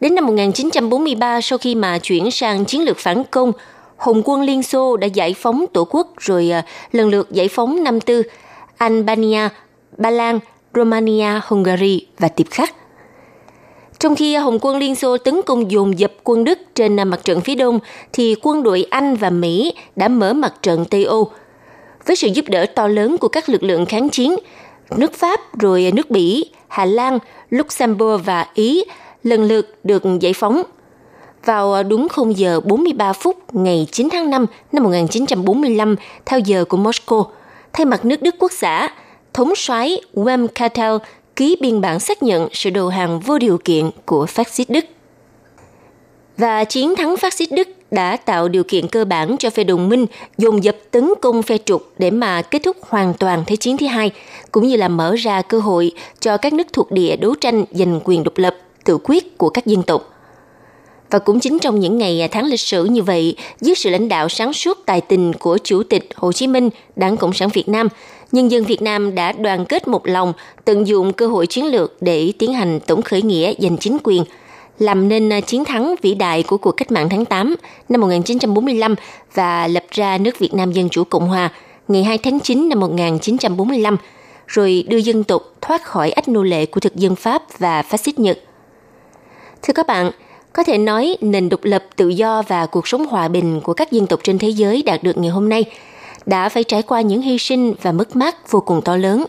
[0.00, 3.52] Đến năm 1943, sau khi mà chuyển sang chiến lược phản công,
[3.96, 6.50] Hồng quân Liên Xô đã giải phóng tổ quốc rồi
[6.92, 8.22] lần lượt giải phóng năm tư
[8.80, 9.48] Albania,
[9.98, 10.38] Ba Lan,
[10.74, 12.74] Romania, Hungary và tiếp khắc.
[13.98, 17.40] Trong khi Hồng quân Liên Xô tấn công dồn dập quân Đức trên mặt trận
[17.40, 17.78] phía đông,
[18.12, 21.30] thì quân đội Anh và Mỹ đã mở mặt trận Tây Âu.
[22.06, 24.36] Với sự giúp đỡ to lớn của các lực lượng kháng chiến,
[24.96, 27.18] nước Pháp rồi nước Bỉ, Hà Lan,
[27.50, 28.84] Luxembourg và Ý
[29.22, 30.62] lần lượt được giải phóng.
[31.44, 36.76] Vào đúng 0 giờ 43 phút ngày 9 tháng 5 năm 1945 theo giờ của
[36.76, 37.24] Moscow,
[37.72, 38.88] thay mặt nước Đức quốc xã,
[39.32, 40.92] thống soái Wem Cartel
[41.36, 44.84] ký biên bản xác nhận sự đầu hàng vô điều kiện của phát xít Đức.
[46.36, 49.88] Và chiến thắng phát xít Đức đã tạo điều kiện cơ bản cho phe đồng
[49.88, 50.06] minh
[50.38, 53.86] dồn dập tấn công phe trục để mà kết thúc hoàn toàn Thế chiến thứ
[53.86, 54.10] hai,
[54.52, 58.00] cũng như là mở ra cơ hội cho các nước thuộc địa đấu tranh giành
[58.04, 60.19] quyền độc lập, tự quyết của các dân tộc.
[61.10, 64.08] Và cũng chính trong những ngày à, tháng lịch sử như vậy, dưới sự lãnh
[64.08, 67.68] đạo sáng suốt tài tình của Chủ tịch Hồ Chí Minh, Đảng Cộng sản Việt
[67.68, 67.88] Nam,
[68.32, 70.32] nhân dân Việt Nam đã đoàn kết một lòng,
[70.64, 74.24] tận dụng cơ hội chiến lược để tiến hành tổng khởi nghĩa giành chính quyền,
[74.78, 77.56] làm nên à, chiến thắng vĩ đại của cuộc cách mạng tháng 8
[77.88, 78.94] năm 1945
[79.34, 81.50] và lập ra nước Việt Nam Dân Chủ Cộng Hòa
[81.88, 83.96] ngày 2 tháng 9 năm 1945,
[84.46, 88.00] rồi đưa dân tộc thoát khỏi ách nô lệ của thực dân Pháp và phát
[88.00, 88.38] xít Nhật.
[89.62, 90.10] Thưa các bạn,
[90.52, 93.92] có thể nói nền độc lập, tự do và cuộc sống hòa bình của các
[93.92, 95.64] dân tộc trên thế giới đạt được ngày hôm nay
[96.26, 99.24] đã phải trải qua những hy sinh và mất mát vô cùng to lớn.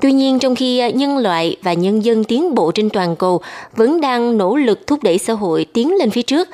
[0.00, 3.40] Tuy nhiên, trong khi nhân loại và nhân dân tiến bộ trên toàn cầu
[3.76, 6.48] vẫn đang nỗ lực thúc đẩy xã hội tiến lên phía trước,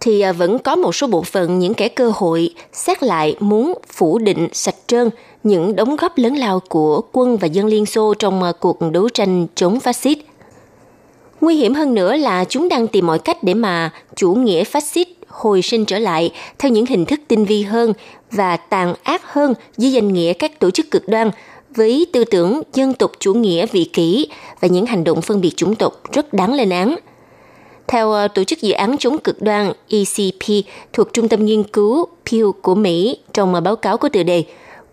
[0.00, 4.18] thì vẫn có một số bộ phận những kẻ cơ hội xét lại muốn phủ
[4.18, 5.10] định sạch trơn
[5.44, 9.46] những đóng góp lớn lao của quân và dân Liên Xô trong cuộc đấu tranh
[9.54, 10.18] chống phát xít.
[11.40, 14.84] Nguy hiểm hơn nữa là chúng đang tìm mọi cách để mà chủ nghĩa phát
[14.84, 17.92] xít hồi sinh trở lại theo những hình thức tinh vi hơn
[18.30, 21.30] và tàn ác hơn dưới danh nghĩa các tổ chức cực đoan
[21.74, 24.28] với tư tưởng dân tộc chủ nghĩa vị kỷ
[24.60, 26.96] và những hành động phân biệt chủng tộc rất đáng lên án.
[27.86, 32.06] Theo ờ, tổ chức dự án chống cực đoan ECP thuộc Trung tâm Nghiên cứu
[32.26, 34.44] Pew của Mỹ trong ờ, báo cáo có tựa đề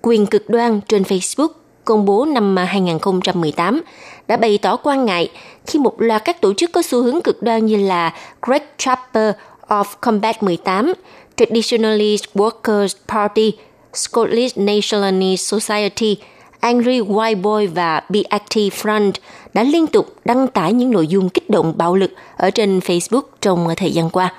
[0.01, 1.47] Quyền cực đoan trên Facebook
[1.85, 3.81] công bố năm 2018
[4.27, 5.29] đã bày tỏ quan ngại
[5.67, 9.35] khi một loạt các tổ chức có xu hướng cực đoan như là Great Trapper
[9.67, 10.93] of Combat 18,
[11.37, 13.53] Traditionalist Workers Party,
[13.93, 16.17] Scottish Nationalist Society,
[16.59, 19.11] Angry White Boy và Be Active Front
[19.53, 23.21] đã liên tục đăng tải những nội dung kích động bạo lực ở trên Facebook
[23.41, 24.33] trong thời gian qua.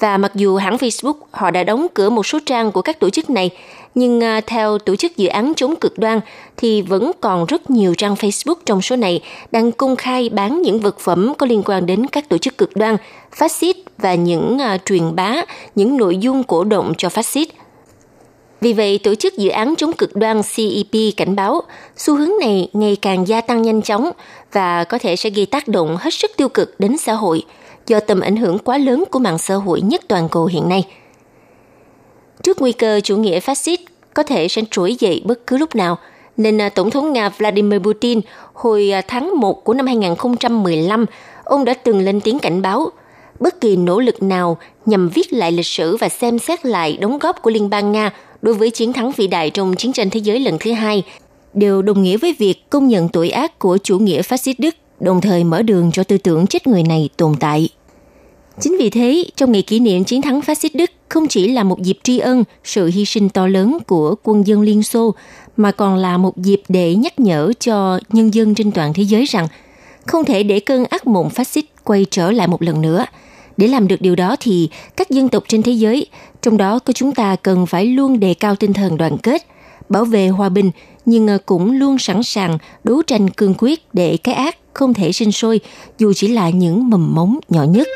[0.00, 3.10] Và mặc dù hãng Facebook họ đã đóng cửa một số trang của các tổ
[3.10, 3.50] chức này,
[3.94, 6.20] nhưng à, theo tổ chức dự án chống cực đoan
[6.56, 10.80] thì vẫn còn rất nhiều trang Facebook trong số này đang công khai bán những
[10.80, 12.96] vật phẩm có liên quan đến các tổ chức cực đoan,
[13.32, 15.34] phát xít và những uh, truyền bá
[15.74, 17.48] những nội dung cổ động cho phát xít.
[18.60, 21.62] Vì vậy, tổ chức dự án chống cực đoan CEP cảnh báo
[21.96, 24.10] xu hướng này ngày càng gia tăng nhanh chóng
[24.52, 27.42] và có thể sẽ gây tác động hết sức tiêu cực đến xã hội
[27.86, 30.86] do tầm ảnh hưởng quá lớn của mạng xã hội nhất toàn cầu hiện nay–
[32.42, 33.80] Trước nguy cơ chủ nghĩa phát xít
[34.14, 35.98] có thể sẽ trỗi dậy bất cứ lúc nào,
[36.36, 38.20] nên à, Tổng thống Nga Vladimir Putin
[38.52, 41.06] hồi à, tháng 1 của năm 2015,
[41.44, 42.90] ông đã từng lên tiếng cảnh báo
[43.40, 47.18] bất kỳ nỗ lực nào nhằm viết lại lịch sử và xem xét lại đóng
[47.18, 48.10] góp của Liên bang Nga
[48.42, 51.02] đối với chiến thắng vĩ đại trong chiến tranh thế giới lần thứ hai
[51.54, 54.74] đều đồng nghĩa với việc công nhận tội ác của chủ nghĩa phát xít Đức,
[55.00, 57.68] đồng thời mở đường cho tư tưởng chết người này tồn tại.
[58.60, 61.62] Chính vì thế, trong ngày kỷ niệm chiến thắng phát xít Đức không chỉ là
[61.62, 65.14] một dịp tri ân sự hy sinh to lớn của quân dân Liên Xô,
[65.56, 69.24] mà còn là một dịp để nhắc nhở cho nhân dân trên toàn thế giới
[69.24, 69.48] rằng
[70.06, 73.04] không thể để cơn ác mộng phát xít quay trở lại một lần nữa.
[73.56, 76.06] Để làm được điều đó thì các dân tộc trên thế giới,
[76.42, 79.46] trong đó có chúng ta cần phải luôn đề cao tinh thần đoàn kết,
[79.88, 80.70] bảo vệ hòa bình
[81.04, 85.12] nhưng ờ, cũng luôn sẵn sàng đấu tranh cương quyết để cái ác không thể
[85.12, 85.60] sinh sôi
[85.98, 87.88] dù chỉ là những mầm mống nhỏ nhất.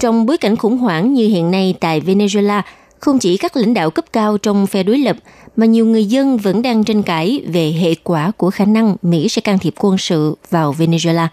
[0.00, 2.62] Trong bối cảnh khủng hoảng như hiện nay tại Venezuela,
[3.00, 5.16] không chỉ các lãnh đạo cấp cao trong phe đối lập,
[5.56, 9.28] mà nhiều người dân vẫn đang tranh cãi về hệ quả của khả năng Mỹ
[9.28, 11.26] sẽ can thiệp quân sự vào Venezuela.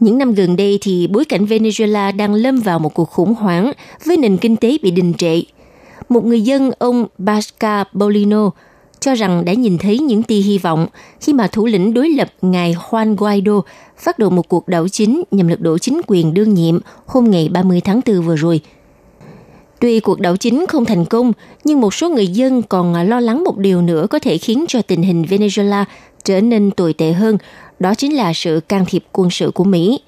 [0.00, 3.72] Những năm gần đây thì bối cảnh Venezuela đang lâm vào một cuộc khủng hoảng
[4.04, 5.42] với nền kinh tế bị đình trệ.
[6.08, 8.50] Một người dân ông Basca Bolino
[9.00, 10.86] cho rằng đã nhìn thấy những tia hy vọng
[11.20, 13.60] khi mà thủ lĩnh đối lập ngài Juan Guaido
[13.98, 17.48] phát động một cuộc đảo chính nhằm lật đổ chính quyền đương nhiệm hôm ngày
[17.48, 18.60] 30 tháng 4 vừa rồi.
[19.80, 21.32] Tuy cuộc đảo chính không thành công,
[21.64, 24.82] nhưng một số người dân còn lo lắng một điều nữa có thể khiến cho
[24.82, 25.84] tình hình Venezuela
[26.24, 27.38] trở nên tồi tệ hơn,
[27.80, 30.00] đó chính là sự can thiệp quân sự của Mỹ.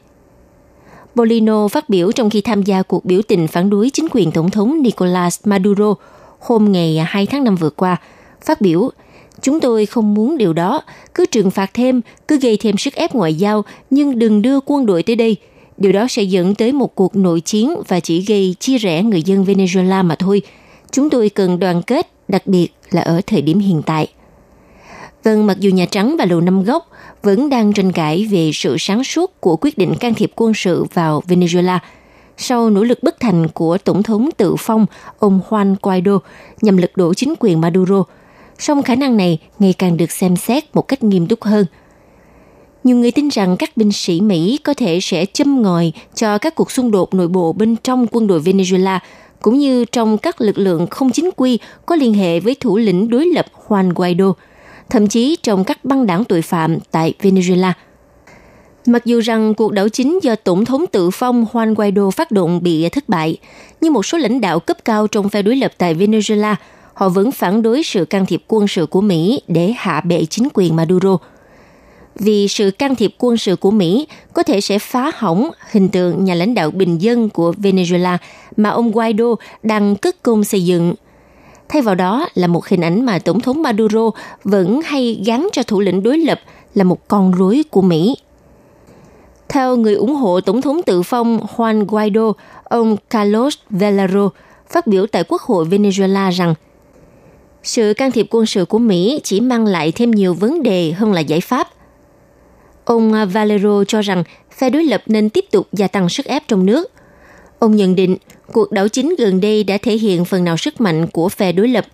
[1.15, 4.51] Bolino phát biểu trong khi tham gia cuộc biểu tình phản đối chính quyền Tổng
[4.51, 5.95] thống Nicolas Maduro
[6.41, 7.97] hôm ngày 2 tháng 5 vừa qua,
[8.41, 8.91] phát biểu
[9.43, 10.83] Chúng tôi không muốn điều đó,
[11.15, 14.87] cứ trừng phạt thêm, cứ gây thêm sức ép ngoại giao, nhưng đừng đưa quân
[14.87, 15.37] đội tới đây.
[15.77, 19.23] Điều đó sẽ dẫn tới một cuộc nội chiến và chỉ gây chia rẽ người
[19.23, 20.43] dân Venezuela mà thôi.
[20.91, 24.09] Chúng tôi cần đoàn kết, đặc biệt là ở thời điểm hiện tại.
[25.25, 26.91] Vâng, mặc dù Nhà Trắng và Lầu Năm Góc
[27.23, 30.85] vẫn đang tranh cãi về sự sáng suốt của quyết định can thiệp quân sự
[30.95, 31.79] vào Venezuela
[32.37, 34.87] sau nỗ lực bất thành của Tổng thống tự phong
[35.19, 36.19] ông Juan Guaido
[36.63, 38.05] nhằm lật đổ chính quyền Maduro,
[38.59, 41.67] song khả năng này ngày càng được xem xét một cách nghiêm túc hơn.
[42.85, 46.55] Nhiều người tin rằng các binh sĩ Mỹ có thể sẽ châm ngòi cho các
[46.55, 48.99] cuộc xung đột nội bộ bên trong quân đội Venezuela
[49.43, 53.09] cũng như trong các lực lượng không chính quy có liên hệ với thủ lĩnh
[53.09, 54.33] đối lập Juan Guaido–
[54.93, 57.73] thậm chí trong các băng đảng tội phạm tại Venezuela.
[58.87, 62.63] Mặc dù rằng cuộc đảo chính do Tổng thống tự phong Juan Guaido phát động
[62.63, 63.37] bị thất bại,
[63.81, 66.55] nhưng một số lãnh đạo cấp cao trong phe đối lập tại Venezuela
[66.95, 70.49] họ vẫn phản đối sự can thiệp quân sự của Mỹ để hạ bệ chính
[70.55, 71.19] quyền Maduro.
[72.15, 76.25] Vì sự can thiệp quân sự của Mỹ có thể sẽ phá hỏng hình tượng
[76.25, 78.19] nhà lãnh đạo bình dân của Venezuela
[78.57, 80.95] mà ông Guaido đang cất công xây dựng–
[81.73, 84.11] Thay vào đó là một hình ảnh mà Tổng thống Maduro
[84.45, 86.41] vẫn hay gắn cho thủ lĩnh đối lập
[86.75, 88.17] là một con rối của Mỹ.
[89.49, 92.33] Theo người ủng hộ Tổng thống tự phong Juan Guaido,
[92.65, 94.29] ông Carlos Velaro
[94.69, 96.55] phát biểu tại Quốc hội Venezuela rằng
[97.63, 101.13] sự can thiệp quân sự của Mỹ chỉ mang lại thêm nhiều vấn đề hơn
[101.13, 101.69] là giải pháp.
[102.85, 104.25] Ông Valero cho rằng
[104.57, 106.91] phe đối lập nên tiếp tục gia tăng sức ép trong nước.
[107.63, 108.17] Ông nhận định
[108.53, 111.69] cuộc đảo chính gần đây đã thể hiện phần nào sức mạnh của phe đối
[111.69, 111.87] lập.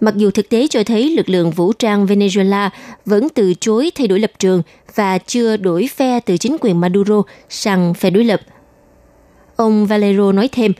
[0.00, 2.70] Mặc dù thực tế cho thấy lực lượng vũ trang Venezuela
[3.04, 4.62] vẫn từ chối thay đổi lập trường
[4.94, 8.40] và chưa đổi phe từ chính quyền Maduro sang phe đối lập.
[9.56, 10.72] Ông Valero nói thêm,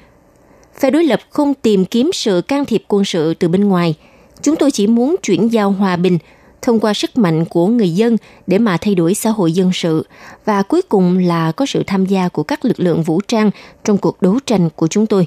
[0.80, 3.95] phe đối lập không tìm kiếm sự can thiệp quân sự từ bên ngoài.
[4.43, 6.18] Chúng tôi chỉ muốn chuyển giao hòa bình–
[6.62, 10.06] thông qua sức mạnh của người dân để mà thay đổi xã hội dân sự
[10.44, 13.50] và cuối cùng là có sự tham gia của các lực lượng vũ trang
[13.84, 15.26] trong cuộc đấu tranh của chúng tôi.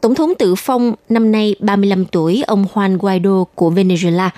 [0.00, 4.30] Tổng thống tự phong năm nay 35 tuổi ông Juan Guaido của Venezuela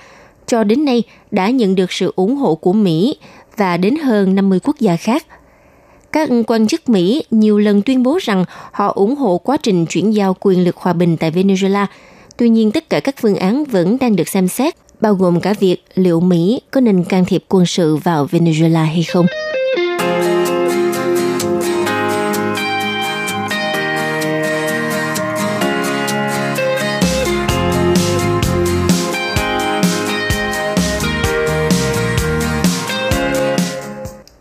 [0.46, 3.16] cho đến nay đã nhận được sự ủng hộ của Mỹ
[3.56, 5.26] và đến hơn 50 quốc gia khác.
[6.12, 10.14] Các quan chức Mỹ nhiều lần tuyên bố rằng họ ủng hộ quá trình chuyển
[10.14, 11.86] giao quyền lực hòa bình tại Venezuela.
[12.36, 15.54] Tuy nhiên, tất cả các phương án vẫn đang được xem xét bao gồm cả
[15.60, 19.26] việc liệu Mỹ có nên can thiệp quân sự vào Venezuela hay không.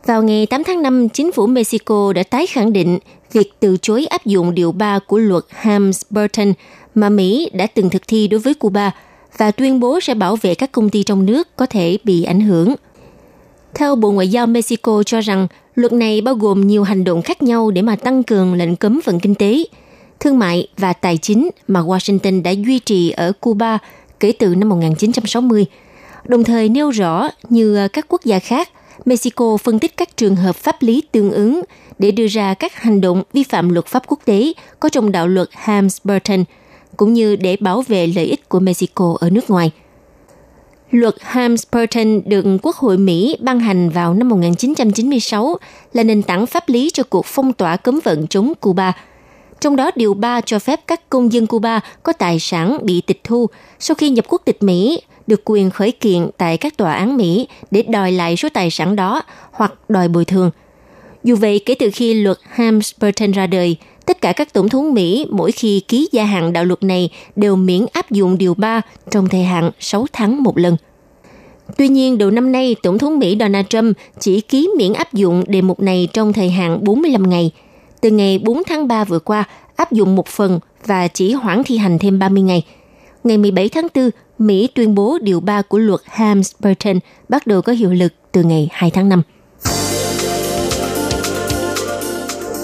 [0.05, 2.99] Vào ngày 8 tháng 5, chính phủ Mexico đã tái khẳng định
[3.31, 6.53] việc từ chối áp dụng điều 3 của luật Helms-Burton
[6.95, 8.91] mà Mỹ đã từng thực thi đối với Cuba–
[9.37, 12.41] và tuyên bố sẽ bảo vệ các công ty trong nước có thể bị ảnh
[12.41, 12.75] hưởng.
[13.73, 17.43] Theo Bộ Ngoại giao Mexico cho rằng, luật này bao gồm nhiều hành động khác
[17.43, 19.63] nhau để mà tăng cường lệnh cấm vận kinh tế,
[20.19, 23.77] thương mại và tài chính mà Washington đã duy trì ở Cuba
[24.19, 25.65] kể từ năm 1960.
[26.25, 28.69] Đồng thời nêu rõ như à, các quốc gia khác,
[29.05, 31.61] Mexico phân tích các trường hợp pháp lý tương ứng
[31.99, 35.27] để đưa ra các hành động vi phạm luật pháp quốc tế có trong đạo
[35.27, 36.43] luật Hams-Burton–
[36.97, 39.71] cũng như để bảo vệ lợi ích của Mexico ở nước ngoài.
[40.91, 45.57] Luật Helms-Burton được Quốc hội Mỹ ban hành vào năm 1996
[45.93, 48.93] là nền tảng pháp lý cho cuộc phong tỏa cấm vận chống Cuba.
[49.61, 53.21] Trong đó, Điều 3 cho phép các công dân Cuba có tài sản bị tịch
[53.23, 53.47] thu
[53.79, 57.47] sau khi nhập quốc tịch Mỹ được quyền khởi kiện tại các tòa án Mỹ
[57.71, 59.21] để đòi lại số tài sản đó
[59.51, 60.51] hoặc đòi bồi thường.
[61.23, 65.25] Dù vậy, kể từ khi luật Helms-Burton ra đời, tất cả các tổng thống Mỹ
[65.29, 68.81] mỗi khi ký gia hạn đạo luật này đều miễn áp dụng điều 3
[69.11, 70.77] trong thời hạn 6 tháng một lần.
[71.77, 75.43] Tuy nhiên, đầu năm nay, Tổng thống Mỹ Donald Trump chỉ ký miễn áp dụng
[75.47, 77.51] đề mục này trong thời hạn 45 ngày.
[78.01, 79.43] Từ ngày 4 tháng 3 vừa qua,
[79.75, 82.63] áp dụng một phần và chỉ hoãn thi hành thêm 30 ngày.
[83.23, 86.99] Ngày 17 tháng 4, Mỹ tuyên bố điều 3 của luật Hams-Burton
[87.29, 89.21] bắt đầu có hiệu lực từ ngày 2 tháng 5.